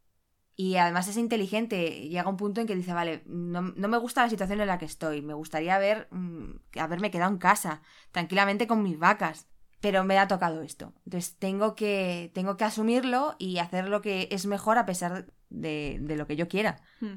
[0.55, 2.07] y además es inteligente.
[2.07, 4.77] Llega un punto en que dice, vale, no, no me gusta la situación en la
[4.77, 5.21] que estoy.
[5.21, 7.81] Me gustaría haber, mm, haberme quedado en casa,
[8.11, 9.47] tranquilamente con mis vacas.
[9.81, 10.93] Pero me ha tocado esto.
[11.05, 15.97] Entonces tengo que, tengo que asumirlo y hacer lo que es mejor a pesar de,
[16.01, 16.81] de lo que yo quiera.
[17.01, 17.15] Hmm.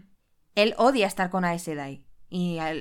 [0.55, 2.05] Él odia estar con Aes Sedai.
[2.31, 2.75] Y a,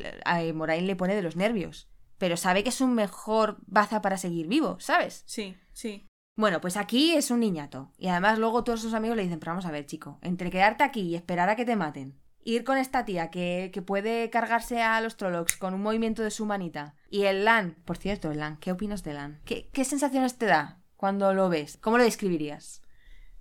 [0.54, 1.90] Moraine le pone de los nervios.
[2.18, 5.24] Pero sabe que es un mejor baza para seguir vivo, ¿sabes?
[5.28, 6.08] Sí, sí.
[6.36, 7.92] Bueno, pues aquí es un niñato.
[7.98, 10.84] Y además luego todos sus amigos le dicen, pero vamos a ver, chico, entre quedarte
[10.84, 14.82] aquí y esperar a que te maten, ir con esta tía que, que puede cargarse
[14.82, 18.40] a los Trollocs con un movimiento de su manita, y el LAN, por cierto, el
[18.40, 19.42] LAN, ¿qué opinas de LAN?
[19.44, 21.78] ¿Qué, qué sensaciones te da cuando lo ves?
[21.82, 22.82] ¿Cómo lo describirías?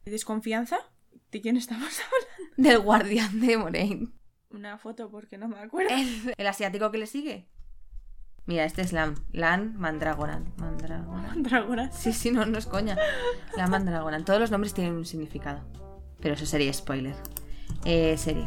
[0.05, 0.79] ¿Desconfianza?
[1.31, 2.55] ¿De quién estamos hablando?
[2.57, 4.09] Del guardián de Moraine.
[4.51, 5.95] Una foto porque no me acuerdo.
[5.95, 7.49] ¿El, el asiático que le sigue?
[8.45, 9.14] Mira, este es Lan.
[9.33, 10.53] Lan Mandragoran.
[10.57, 11.42] Mandragoran.
[11.42, 11.92] Dragona.
[11.92, 12.97] Sí, sí, no, no es coña.
[13.57, 14.25] La Mandragoran.
[14.25, 15.64] Todos los nombres tienen un significado.
[16.21, 17.16] Pero eso sería spoiler.
[17.85, 18.47] Eh, serie.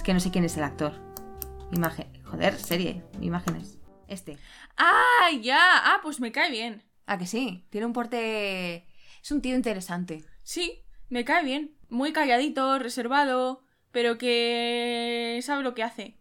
[0.00, 0.94] Es que no sé quién es el actor.
[1.72, 2.10] Imagen.
[2.24, 3.04] Joder, serie.
[3.20, 3.76] Imágenes.
[4.08, 4.38] Este.
[4.78, 5.58] ¡Ah, ya!
[5.60, 6.82] Ah, pues me cae bien.
[7.04, 7.66] Ah, que sí.
[7.68, 8.86] Tiene un porte.
[9.22, 10.24] Es un tío interesante.
[10.42, 11.76] Sí, me cae bien.
[11.90, 16.16] Muy calladito, reservado, pero que sabe lo que hace.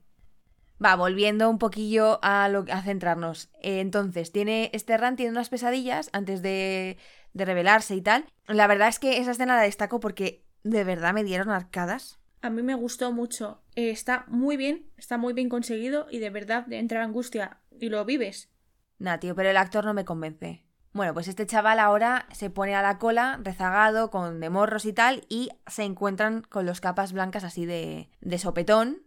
[0.84, 3.50] Va, volviendo un poquillo a, lo, a centrarnos.
[3.62, 6.98] Eh, entonces, tiene este Ran tiene unas pesadillas antes de,
[7.32, 8.26] de revelarse y tal.
[8.46, 12.20] La verdad es que esa escena la destaco porque de verdad me dieron arcadas.
[12.42, 13.62] A mí me gustó mucho.
[13.80, 17.88] Eh, está muy bien, está muy bien conseguido y de verdad de entrar angustia y
[17.88, 18.50] lo vives.
[18.98, 20.66] Nah, tío, pero el actor no me convence.
[20.92, 24.92] Bueno, pues este chaval ahora se pone a la cola, rezagado, con de morros y
[24.92, 29.04] tal, y se encuentran con los capas blancas así de, de sopetón.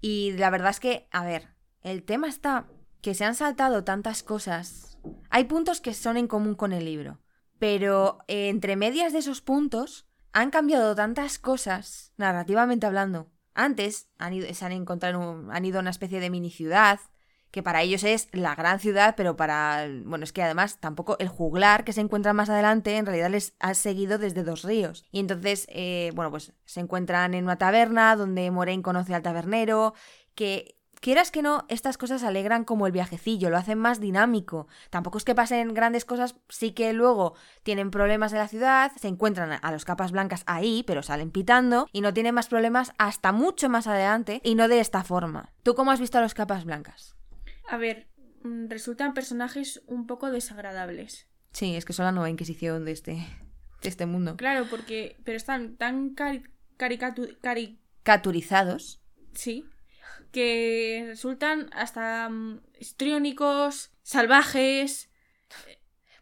[0.00, 1.50] Y la verdad es que, a ver,
[1.82, 2.66] el tema está
[3.00, 4.98] que se han saltado tantas cosas.
[5.30, 7.20] Hay puntos que son en común con el libro,
[7.60, 13.30] pero eh, entre medias de esos puntos han cambiado tantas cosas, narrativamente hablando.
[13.58, 17.00] Antes han ido, se han encontrado, han ido a una especie de mini ciudad,
[17.50, 19.88] que para ellos es la gran ciudad, pero para.
[20.04, 23.54] Bueno, es que además tampoco el juglar que se encuentra más adelante en realidad les
[23.58, 25.06] ha seguido desde dos ríos.
[25.10, 29.94] Y entonces, eh, bueno, pues se encuentran en una taberna donde Moraine conoce al tabernero,
[30.36, 30.77] que.
[31.00, 34.66] Quieras que no, estas cosas alegran como el viajecillo, lo hacen más dinámico.
[34.90, 39.06] Tampoco es que pasen grandes cosas, sí que luego tienen problemas en la ciudad, se
[39.08, 43.30] encuentran a los capas blancas ahí, pero salen pitando, y no tienen más problemas hasta
[43.32, 45.52] mucho más adelante, y no de esta forma.
[45.62, 47.14] ¿Tú cómo has visto a los capas blancas?
[47.68, 48.08] A ver,
[48.42, 51.28] mm, resultan personajes un poco desagradables.
[51.52, 53.12] Sí, es que son la nueva Inquisición de este,
[53.82, 54.36] de este mundo.
[54.36, 55.16] Claro, porque.
[55.24, 56.42] Pero están tan cari
[56.76, 59.00] caricatu- cari- Caturizados.
[59.34, 59.64] Sí.
[60.32, 65.10] Que resultan hasta mm, histriónicos, salvajes.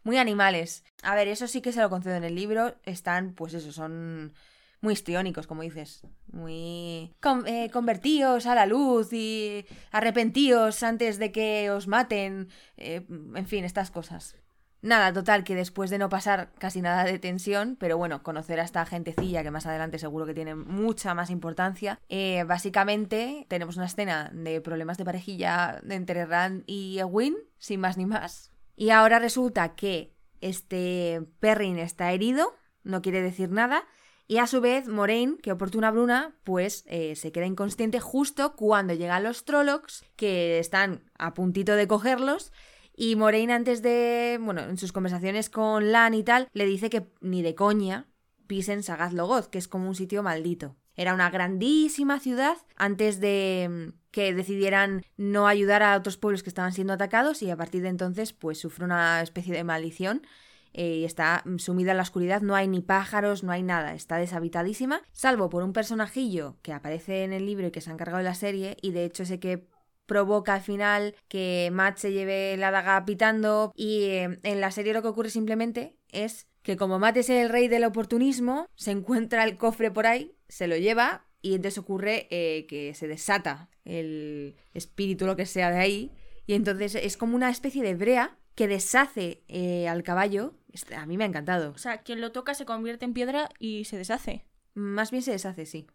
[0.03, 0.83] muy animales.
[1.03, 2.75] A ver, eso sí que se lo concedo en el libro.
[2.83, 4.33] Están, pues eso, son
[4.81, 6.01] muy histriónicos, como dices.
[6.31, 12.49] Muy con, eh, a la luz y arrepentíos antes de que os maten.
[12.77, 14.35] Eh, en fin, estas cosas.
[14.81, 18.63] Nada, total, que después de no pasar casi nada de tensión, pero bueno, conocer a
[18.63, 23.87] esta gentecilla que más adelante seguro que tiene mucha más importancia, eh, básicamente tenemos una
[23.87, 28.51] escena de problemas de parejilla entre Rand y Egwin, sin más ni más.
[28.75, 33.83] Y ahora resulta que este Perrin está herido, no quiere decir nada,
[34.27, 38.93] y a su vez Moraine, que oportuna Bruna, pues eh, se queda inconsciente justo cuando
[38.93, 42.51] llegan los Trollocs, que están a puntito de cogerlos,
[42.99, 47.05] y Moraine antes de, bueno, en sus conversaciones con Lan y tal, le dice que
[47.21, 48.07] ni de coña
[48.47, 50.75] pisen Sagaz Logoth, que es como un sitio maldito.
[50.95, 56.49] Era una grandísima ciudad antes de mm, que decidieran no ayudar a otros pueblos que
[56.49, 60.25] estaban siendo atacados y a partir de entonces pues sufre una especie de maldición
[60.73, 64.17] eh, y está sumida en la oscuridad, no hay ni pájaros, no hay nada, está
[64.17, 68.17] deshabitadísima, salvo por un personajillo que aparece en el libro y que se ha encargado
[68.17, 69.67] de la serie y de hecho sé que
[70.07, 74.93] provoca al final que Matt se lleve la daga pitando y eh, en la serie
[74.93, 79.43] lo que ocurre simplemente es que como Matt es el rey del oportunismo, se encuentra
[79.43, 84.55] el cofre por ahí, se lo lleva y entonces ocurre eh, que se desata el
[84.73, 86.11] espíritu, lo que sea de ahí,
[86.45, 90.55] y entonces es como una especie de brea que deshace eh, al caballo.
[90.95, 91.71] A mí me ha encantado.
[91.71, 94.45] O sea, quien lo toca se convierte en piedra y se deshace.
[94.73, 95.87] Más bien se deshace, sí.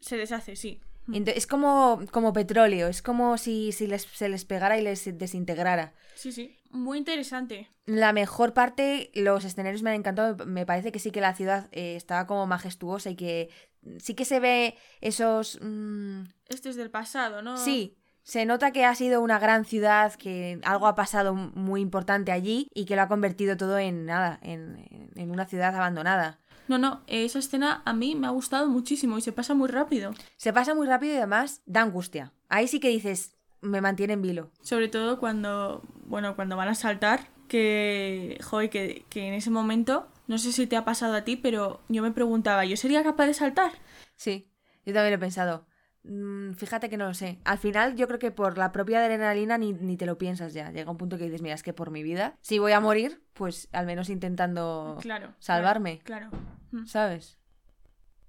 [0.00, 0.80] Se deshace, sí
[1.12, 5.94] es como, como petróleo, es como si, si les, se les pegara y les desintegrara.
[6.14, 6.56] Sí, sí.
[6.70, 7.70] Muy interesante.
[7.86, 10.44] La mejor parte, los escenarios me han encantado.
[10.46, 13.50] Me parece que sí que la ciudad eh, estaba como majestuosa y que
[13.98, 15.58] sí que se ve esos.
[15.62, 17.56] Mm, este es del pasado, ¿no?
[17.56, 17.96] Sí.
[18.22, 22.68] Se nota que ha sido una gran ciudad, que algo ha pasado muy importante allí
[22.74, 26.40] y que lo ha convertido todo en nada, en, en una ciudad abandonada.
[26.68, 30.12] No, no, esa escena a mí me ha gustado muchísimo y se pasa muy rápido.
[30.36, 32.32] Se pasa muy rápido y además da angustia.
[32.48, 34.50] Ahí sí que dices, me mantiene en vilo.
[34.62, 40.08] Sobre todo cuando, bueno, cuando van a saltar, que, joder, que, que en ese momento,
[40.26, 43.26] no sé si te ha pasado a ti, pero yo me preguntaba, ¿yo sería capaz
[43.26, 43.72] de saltar?
[44.16, 44.48] Sí,
[44.84, 45.66] yo también lo he pensado.
[46.08, 47.38] Mm, fíjate que no lo sé.
[47.44, 50.70] Al final, yo creo que por la propia adrenalina ni, ni, te lo piensas ya.
[50.70, 53.20] Llega un punto que dices, mira, es que por mi vida, si voy a morir,
[53.34, 54.98] pues al menos intentando
[55.40, 55.98] salvarme.
[56.04, 56.30] Claro.
[56.70, 56.86] Mm.
[56.86, 57.38] ¿Sabes?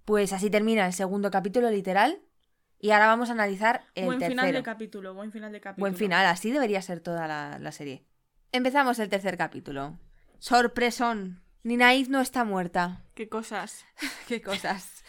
[0.05, 2.21] Pues así termina el segundo capítulo, literal.
[2.79, 4.41] Y ahora vamos a analizar el buen tercero.
[4.41, 5.81] final de capítulo, buen final de capítulo.
[5.81, 8.05] Buen final, así debería ser toda la, la serie.
[8.51, 9.97] Empezamos el tercer capítulo.
[10.39, 11.41] Sorpresón.
[11.63, 13.03] Ninaid no está muerta.
[13.13, 13.85] ¿Qué cosas?
[14.27, 15.03] ¿Qué cosas?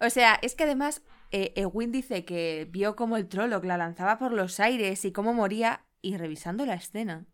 [0.00, 4.18] O sea, es que además eh, Ewin dice que vio como el Trolloc la lanzaba
[4.18, 7.24] por los aires y cómo moría, y revisando la escena,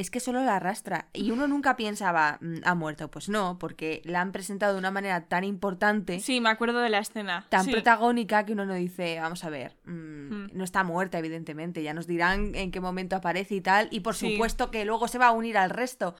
[0.00, 1.08] es que solo la arrastra.
[1.12, 3.10] Y uno nunca pensaba, mm, ha muerto.
[3.10, 6.20] Pues no, porque la han presentado de una manera tan importante.
[6.20, 7.46] Sí, me acuerdo de la escena.
[7.50, 10.50] Tan protagónica que uno no dice, vamos a ver, mm, hmm.
[10.54, 11.82] no está muerta, evidentemente.
[11.82, 13.88] Ya nos dirán en qué momento aparece y tal.
[13.90, 16.16] Y por supuesto que luego se va a unir al resto.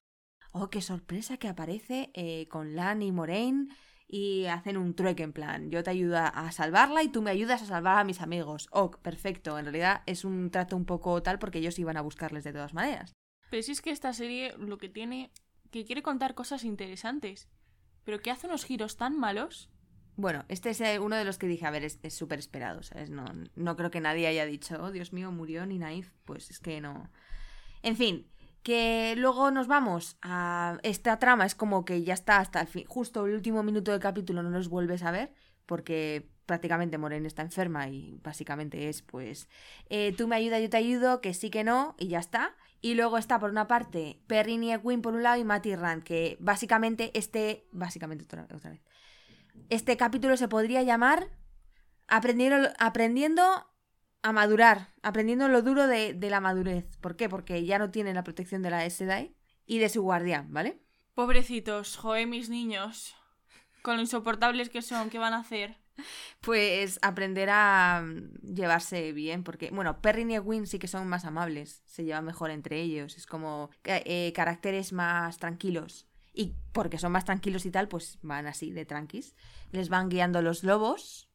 [0.53, 3.69] Oh, qué sorpresa que aparece eh, con Lan y Moraine
[4.09, 7.63] y hacen un trueque en plan, yo te ayudo a salvarla y tú me ayudas
[7.63, 8.69] a salvar a mis amigos.
[8.73, 9.57] Oh, perfecto.
[9.57, 12.75] En realidad es un trato un poco tal porque ellos iban a buscarles de todas
[12.75, 13.15] maneras.
[13.51, 15.31] Pero si es que esta serie lo que tiene,
[15.71, 17.49] que quiere contar cosas interesantes,
[18.05, 19.69] pero que hace unos giros tan malos.
[20.17, 23.11] Bueno, este es eh, uno de los que dije, a ver, es súper esperado, ¿sabes?
[23.11, 26.13] No, no creo que nadie haya dicho, oh, Dios mío, murió ni Naif.
[26.25, 27.11] Pues es que no.
[27.83, 28.31] En fin,
[28.63, 32.85] que luego nos vamos a esta trama es como que ya está hasta el fin
[32.87, 35.33] justo el último minuto del capítulo no nos vuelves a ver
[35.65, 39.49] porque prácticamente Moren está enferma y básicamente es pues
[39.89, 42.95] eh, tú me ayudas yo te ayudo que sí que no y ya está y
[42.95, 46.37] luego está por una parte Perrin y Egwin por un lado y Matty Rand que
[46.41, 48.83] básicamente este básicamente otra, otra vez
[49.69, 51.29] este capítulo se podría llamar
[52.11, 53.43] aprendiendo, aprendiendo
[54.23, 56.85] a madurar, aprendiendo lo duro de, la madurez.
[57.01, 57.29] ¿Por qué?
[57.29, 59.35] Porque ya no tienen la protección de la SDI
[59.67, 60.83] y de su guardián, ¿vale?
[61.15, 63.15] Pobrecitos, joe, mis niños.
[63.83, 65.79] Con lo insoportables que son, ¿qué van a hacer?
[66.41, 71.25] Pues aprender a mm, llevarse bien, porque, bueno, Perrin y Egwin sí que son más
[71.25, 76.07] amables, se llevan mejor entre ellos, es como eh, caracteres más tranquilos.
[76.33, 79.35] Y porque son más tranquilos y tal, pues van así de tranquis.
[79.73, 81.31] Les van guiando los lobos,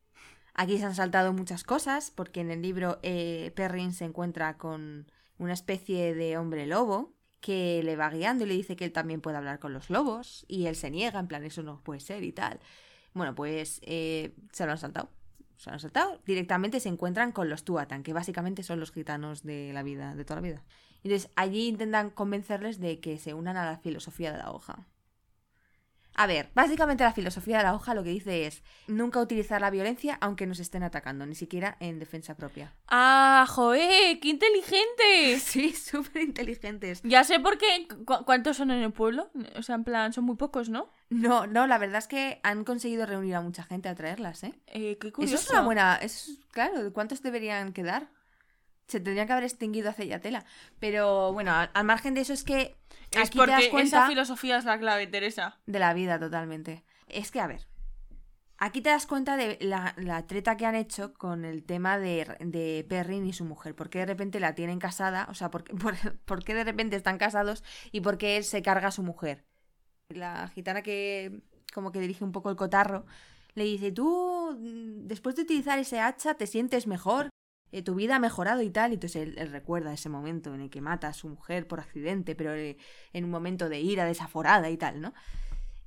[0.58, 5.12] Aquí se han saltado muchas cosas, porque en el libro eh, Perrin se encuentra con
[5.38, 9.19] una especie de hombre lobo que le va guiando y le dice que él también
[9.19, 12.23] puede hablar con los lobos y él se niega, en plan, eso no puede ser
[12.23, 12.62] y tal.
[13.15, 15.10] Bueno, pues eh, se lo han saltado.
[15.56, 19.71] se han saltado, directamente se encuentran con los Tuatan, que básicamente son los gitanos de
[19.73, 20.63] la vida, de toda la vida.
[21.01, 24.86] Entonces allí intentan convencerles de que se unan a la filosofía de la hoja.
[26.17, 29.69] A ver, básicamente la filosofía de la hoja lo que dice es nunca utilizar la
[29.69, 32.73] violencia aunque nos estén atacando, ni siquiera en defensa propia.
[32.88, 34.19] ¡Ah, joé!
[34.21, 35.43] ¡Qué inteligentes!
[35.43, 37.01] Sí, súper inteligentes.
[37.04, 37.88] Ya sé por qué.
[38.06, 39.30] ¿Cu- ¿Cuántos son en el pueblo?
[39.58, 40.89] O sea, en plan, son muy pocos, ¿no?
[41.10, 44.54] No, no, la verdad es que han conseguido reunir a mucha gente a traerlas, ¿eh?
[44.67, 45.36] Eh, qué curioso.
[45.36, 45.95] Eso es una buena.
[45.97, 48.08] Eso es, claro, ¿cuántos deberían quedar?
[48.88, 50.45] Se tendrían que haber extinguido hace ya tela.
[50.80, 52.76] Pero bueno, al, al margen de eso es que
[53.12, 55.60] Es aquí te das porque cuenta esa filosofía es la clave, Teresa.
[55.65, 56.84] de la vida totalmente.
[57.08, 57.67] Es que, a ver,
[58.58, 62.36] aquí te das cuenta de la, la treta que han hecho con el tema de,
[62.39, 63.76] de Perrin y su mujer.
[63.76, 65.28] ¿Por qué de repente la tienen casada?
[65.30, 68.43] O sea, ¿por, qué- por, por qué de repente están casados y por qué él
[68.43, 69.45] se carga a su mujer?
[70.10, 71.41] La gitana que
[71.74, 73.06] como que dirige un poco el cotarro
[73.56, 74.56] le dice, tú
[75.08, 77.30] después de utilizar ese hacha te sientes mejor,
[77.77, 78.91] eh, tu vida ha mejorado y tal.
[78.91, 81.79] Y entonces él, él recuerda ese momento en el que mata a su mujer por
[81.79, 82.77] accidente, pero eh,
[83.13, 85.13] en un momento de ira desaforada y tal, ¿no?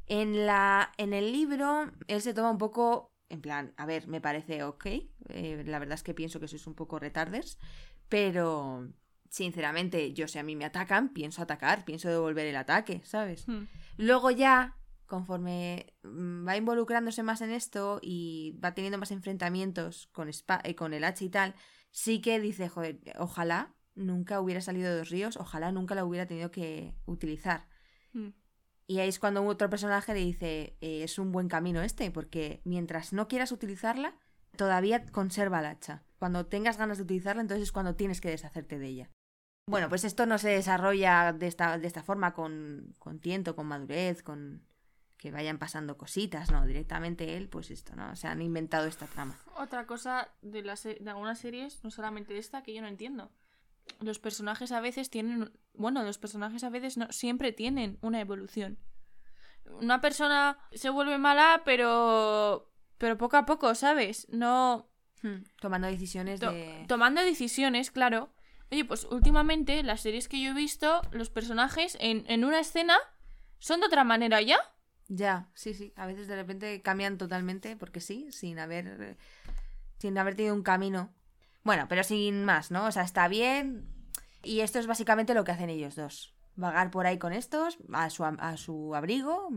[0.06, 4.20] En, la, en el libro, él se toma un poco, en plan, a ver, me
[4.20, 4.86] parece ok.
[4.86, 7.58] eh, la verdad es que pienso que sois un poco retardes,
[8.08, 8.88] pero
[9.30, 13.46] sinceramente, yo si a mí me atacan, pienso atacar, pienso devolver el ataque, ¿sabes?
[13.46, 13.64] Hmm.
[13.98, 20.28] Luego ya, conforme mm, va involucrándose más en esto y va teniendo más enfrentamientos con,
[20.28, 21.54] Spa- eh, con el H y tal,
[21.90, 26.26] sí que dice, joder, ojalá nunca hubiera salido de los ríos, ojalá nunca la hubiera
[26.26, 27.68] tenido que utilizar.
[28.12, 28.30] Hmm.
[28.86, 32.62] Y ahí es cuando otro personaje le dice, "Eh, es un buen camino este, porque
[32.64, 34.16] mientras no quieras utilizarla,
[34.56, 36.04] todavía conserva el hacha.
[36.18, 39.10] Cuando tengas ganas de utilizarla, entonces es cuando tienes que deshacerte de ella.
[39.68, 43.66] Bueno, pues esto no se desarrolla de esta, de esta forma con, con tiento, con
[43.66, 44.66] madurez, con
[45.18, 48.14] que vayan pasando cositas, no, directamente él, pues esto, ¿no?
[48.16, 49.36] Se han inventado esta trama.
[49.56, 53.30] Otra cosa de, las de algunas series, no solamente esta, que yo no entiendo.
[54.00, 55.50] Los personajes a veces tienen.
[55.74, 58.78] Bueno, los personajes a veces no siempre tienen una evolución.
[59.80, 62.70] Una persona se vuelve mala, pero.
[62.98, 64.26] Pero poco a poco, ¿sabes?
[64.30, 64.88] No.
[65.22, 66.84] Hmm, Tomando decisiones to- de...
[66.88, 68.32] tomando decisiones, claro.
[68.70, 72.96] Oye, pues últimamente, las series que yo he visto, los personajes en, en una escena
[73.58, 74.58] son de otra manera ya.
[75.08, 75.92] Ya, sí, sí.
[75.96, 79.16] A veces de repente cambian totalmente, porque sí, sin haber.
[79.98, 81.10] sin haber tenido un camino.
[81.64, 82.86] Bueno, pero sin más, ¿no?
[82.86, 83.86] O sea, está bien.
[84.42, 86.34] Y esto es básicamente lo que hacen ellos dos.
[86.56, 89.48] Vagar por ahí con estos, a su, a su abrigo,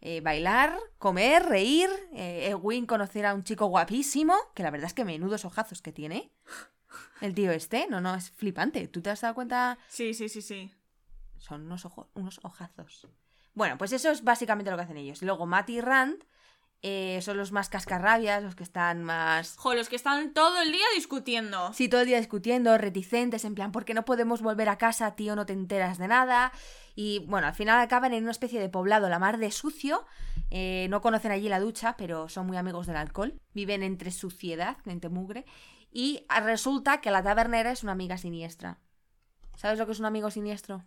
[0.00, 1.88] eh, bailar, comer, reír.
[2.12, 5.92] Eh, Win conocer a un chico guapísimo, que la verdad es que menudos ojazos que
[5.92, 6.30] tiene.
[7.20, 8.88] El tío este, no, no, es flipante.
[8.88, 9.78] ¿Tú te has dado cuenta?
[9.88, 10.72] Sí, sí, sí, sí.
[11.36, 13.08] Son unos, ojo- unos ojazos.
[13.58, 15.20] Bueno, pues eso es básicamente lo que hacen ellos.
[15.20, 16.22] Luego Matt y Rand
[16.80, 19.56] eh, son los más cascarrabias, los que están más...
[19.56, 21.72] Jo, los que están todo el día discutiendo.
[21.72, 25.16] Sí, todo el día discutiendo, reticentes, en plan, ¿por qué no podemos volver a casa,
[25.16, 25.34] tío?
[25.34, 26.52] No te enteras de nada.
[26.94, 30.06] Y bueno, al final acaban en una especie de poblado, la mar de sucio.
[30.52, 33.40] Eh, no conocen allí la ducha, pero son muy amigos del alcohol.
[33.54, 35.46] Viven entre suciedad, entre mugre.
[35.90, 38.78] Y resulta que la tabernera es una amiga siniestra.
[39.56, 40.84] ¿Sabes lo que es un amigo siniestro?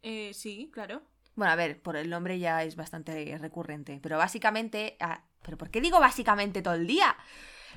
[0.00, 1.02] Eh, sí, claro.
[1.34, 4.96] Bueno, a ver, por el nombre ya es bastante recurrente, pero básicamente...
[5.00, 7.16] ah, ¿Pero por qué digo básicamente todo el día?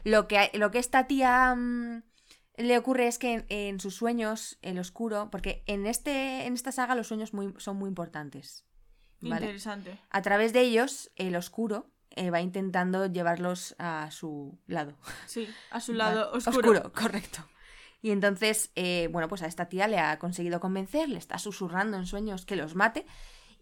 [0.03, 2.03] Lo que, lo que esta tía mm,
[2.57, 6.71] le ocurre es que en, en sus sueños, el oscuro, porque en, este, en esta
[6.71, 8.65] saga los sueños muy, son muy importantes.
[9.19, 9.45] ¿vale?
[9.47, 9.97] Interesante.
[10.11, 14.95] A través de ellos, el oscuro eh, va intentando llevarlos a su lado.
[15.25, 16.91] Sí, a su Va- lado oscuro.
[16.93, 17.47] correcto.
[18.03, 21.97] Y entonces, eh, bueno, pues a esta tía le ha conseguido convencer, le está susurrando
[21.97, 23.07] en sueños que los mate.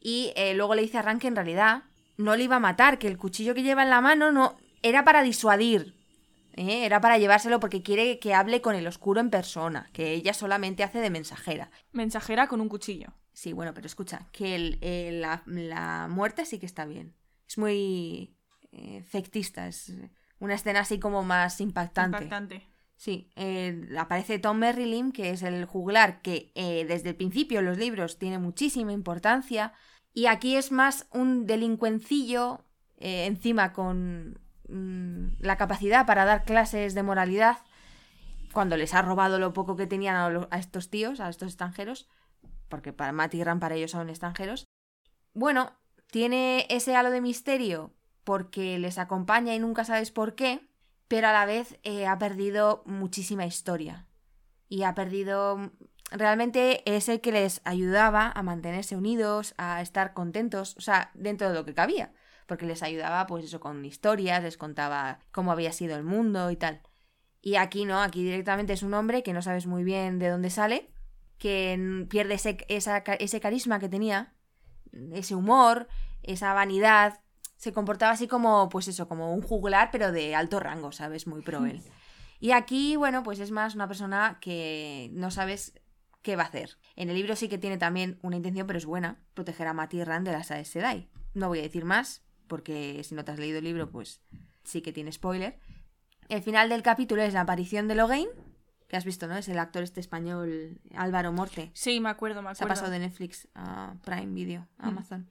[0.05, 1.83] Y eh, luego le dice a Ran que en realidad
[2.17, 5.05] no le iba a matar, que el cuchillo que lleva en la mano no era
[5.05, 5.95] para disuadir.
[6.55, 6.85] ¿eh?
[6.85, 10.83] Era para llevárselo porque quiere que hable con el oscuro en persona, que ella solamente
[10.83, 11.71] hace de mensajera.
[11.93, 13.13] Mensajera con un cuchillo.
[13.31, 17.15] Sí, bueno, pero escucha, que el- la, la muerte sí que está bien.
[17.47, 18.35] Es muy
[18.73, 19.91] eh, efectista, es
[20.39, 22.17] una escena así como más impactante.
[22.25, 22.67] Impactante.
[22.95, 27.65] Sí, eh, aparece Tom Merrilin, que es el juglar que eh, desde el principio en
[27.65, 29.73] los libros tiene muchísima importancia.
[30.13, 32.63] Y aquí es más un delincuencillo,
[32.97, 37.57] eh, encima con mm, la capacidad para dar clases de moralidad,
[38.53, 42.07] cuando les ha robado lo poco que tenían a, estos tíos, a estos extranjeros,
[42.69, 44.67] porque para Matt y Ran para ellos son extranjeros.
[45.33, 45.73] Bueno,
[46.11, 47.91] tiene ese halo de misterio
[48.23, 50.69] porque les acompaña y nunca sabes por qué,
[51.07, 54.07] pero a la vez eh, ha perdido muchísima historia.
[54.69, 55.71] Y ha perdido...
[56.11, 61.49] Realmente es el que les ayudaba a mantenerse unidos, a estar contentos, o sea, dentro
[61.49, 62.13] de lo que cabía.
[62.45, 66.57] porque les ayudaba pues eso con historias, les contaba cómo había sido el mundo y
[66.57, 66.81] tal.
[67.41, 70.49] Y aquí no, aquí directamente es un hombre que no sabes muy bien de dónde
[70.49, 70.91] sale,
[71.37, 74.33] que pierde ese, ese carisma que tenía,
[75.13, 75.87] ese humor,
[76.21, 77.21] esa vanidad,
[77.63, 81.27] se comportaba así como, pues eso, como un juglar, pero de alto rango, ¿sabes?
[81.27, 81.81] Muy pro él.
[82.39, 85.79] Y aquí, bueno, pues es más una persona que no sabes
[86.23, 86.77] qué va a hacer.
[86.95, 90.03] En el libro sí que tiene también una intención, pero es buena, proteger a Mati
[90.03, 91.09] Rand de las Aes Sedai.
[91.35, 94.21] No voy a decir más, porque si no te has leído el libro, pues
[94.63, 95.59] sí que tiene spoiler.
[96.29, 98.29] El final del capítulo es la aparición de Logain,
[98.87, 99.35] que has visto, ¿no?
[99.35, 101.71] Es el actor este español Álvaro Morte.
[101.73, 102.57] Sí, me acuerdo, me acuerdo.
[102.57, 105.27] Se ha pasado de Netflix a Prime Video, a Amazon.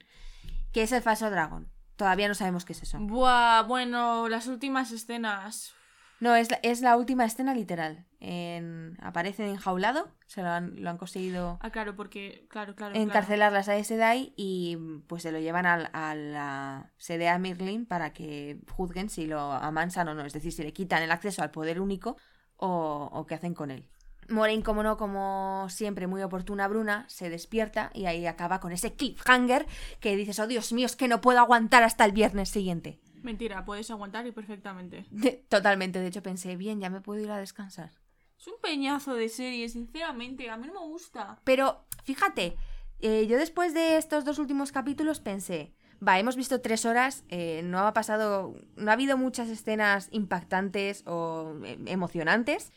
[0.72, 1.70] Que es el falso dragón.
[1.96, 2.98] Todavía no sabemos qué es eso.
[3.00, 5.74] Buah, bueno, las últimas escenas.
[6.22, 8.06] No, es la, es la última escena literal.
[8.20, 11.58] En, aparece enjaulado, se lo han, lo han conseguido.
[11.60, 17.28] Ah, claro, porque, claro, Aes Sedai y pues se lo llevan a, a la sede
[17.28, 20.24] a Mirlin para que juzguen si lo amansan o no.
[20.24, 22.16] Es decir, si le quitan el acceso al poder único
[22.54, 23.88] o, o qué hacen con él.
[24.28, 28.92] Moraine, como no, como siempre, muy oportuna Bruna, se despierta y ahí acaba con ese
[28.94, 29.66] cliffhanger
[29.98, 33.00] que dices, oh Dios mío, es que no puedo aguantar hasta el viernes siguiente.
[33.22, 35.06] Mentira, puedes aguantar y perfectamente.
[35.48, 37.90] totalmente, de hecho pensé, bien, ya me puedo ir a descansar.
[38.38, 41.38] Es un peñazo de serie, sinceramente, a mí no me gusta.
[41.44, 42.56] Pero, fíjate,
[42.98, 45.72] eh, yo después de estos dos últimos capítulos pensé,
[46.06, 51.04] va, hemos visto tres horas, eh, no ha pasado, no ha habido muchas escenas impactantes
[51.06, 52.72] o eh, emocionantes,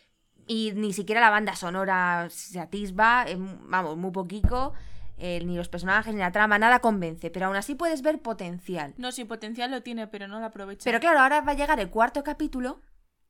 [0.47, 3.25] y ni siquiera la banda sonora se atisba,
[3.63, 4.73] vamos, muy poquito.
[5.17, 8.93] Ni los personajes ni la trama, nada convence, pero aún así puedes ver potencial.
[8.97, 10.83] No, sí, potencial lo tiene, pero no lo aprovecha.
[10.83, 12.81] Pero claro, ahora va a llegar el cuarto capítulo,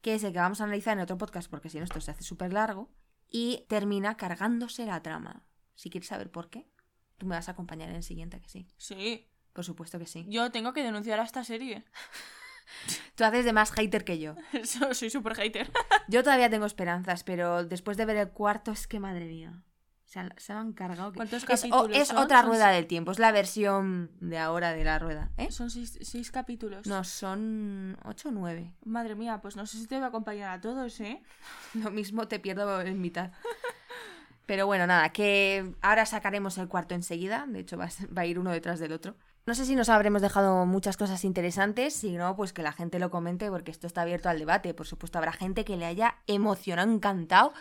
[0.01, 2.11] que es el que vamos a analizar en otro podcast, porque si no esto se
[2.11, 2.89] hace súper largo,
[3.29, 5.43] y termina cargándose la trama.
[5.73, 6.69] Si quieres saber por qué,
[7.17, 8.67] tú me vas a acompañar en el siguiente, que sí.
[8.77, 9.27] Sí.
[9.53, 10.25] Por supuesto que sí.
[10.27, 11.85] Yo tengo que denunciar a esta serie.
[13.15, 14.35] Tú haces de más hater que yo.
[14.91, 15.71] Soy súper hater.
[16.07, 19.63] yo todavía tengo esperanzas, pero después de ver el cuarto es que madre mía.
[20.05, 21.13] Se, han, se han cargado.
[21.13, 24.99] ¿Cuántos es, capítulos es otra rueda del tiempo, es la versión de ahora de la
[24.99, 25.31] rueda.
[25.37, 25.51] ¿eh?
[25.51, 26.85] ¿Son seis, capítulos?
[26.85, 28.73] No, son ocho o nueve.
[28.85, 31.21] Madre mía, pues no sé si te voy a acompañar a todos, ¿eh?
[31.73, 33.31] Lo mismo te pierdo en mitad.
[34.45, 37.45] Pero bueno, nada, que ahora sacaremos el cuarto enseguida.
[37.47, 39.15] De hecho, va a ir uno detrás del otro.
[39.47, 42.97] No sé si nos habremos dejado muchas cosas interesantes, si no, pues que la gente
[42.97, 44.73] lo comente porque esto está abierto al debate.
[44.73, 47.53] Por supuesto, habrá gente que le haya emocionado, encantado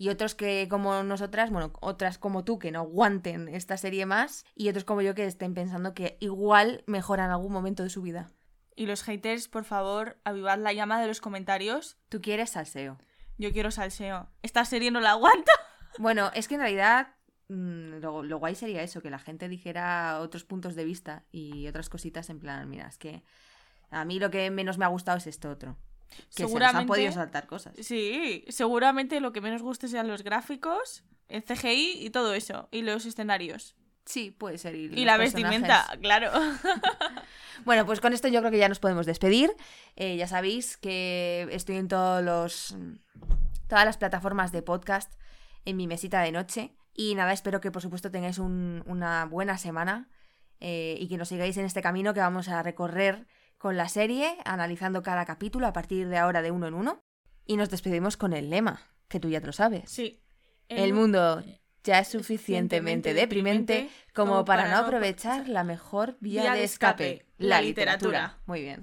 [0.00, 4.44] y otros que como nosotras, bueno, otras como tú que no aguanten esta serie más
[4.56, 8.02] y otros como yo que estén pensando que igual mejora en algún momento de su
[8.02, 8.30] vida.
[8.74, 11.98] Y los haters, por favor, avivad la llama de los comentarios.
[12.08, 12.98] Tú quieres salseo.
[13.36, 14.28] Yo quiero salseo.
[14.42, 15.52] Esta serie no la aguanto.
[15.98, 17.08] Bueno, es que en realidad
[17.50, 21.88] Mm, lo, guay sería eso, que la gente dijera otros puntos de vista y otras
[21.88, 23.24] cositas en plan, mira, es que
[23.90, 25.76] a mí lo que menos me ha gustado es esto otro.
[26.34, 27.74] Que se nos han podido saltar cosas.
[27.80, 32.82] Sí, seguramente lo que menos guste sean los gráficos, el CGI y todo eso, y
[32.82, 33.76] los escenarios.
[34.04, 34.74] Sí, puede ser.
[34.74, 36.32] Y, la vestimenta, claro.
[37.64, 39.52] bueno, pues con esto yo creo que ya nos podemos despedir.
[39.94, 42.76] Eh, ya sabéis que estoy en todos los,
[43.68, 45.12] todas las plataformas de podcast
[45.64, 46.74] en mi mesita de noche.
[46.94, 50.08] Y nada, espero que por supuesto tengáis una buena semana
[50.58, 53.26] eh, y que nos sigáis en este camino que vamos a recorrer
[53.60, 57.04] con la serie, analizando cada capítulo a partir de ahora de uno en uno.
[57.44, 59.90] Y nos despedimos con el lema, que tú ya te lo sabes.
[59.90, 60.22] Sí.
[60.68, 61.44] El, mundo
[61.84, 68.38] ya es suficientemente deprimente como para no aprovechar la mejor vía de escape, la literatura.
[68.46, 68.80] Muy bien.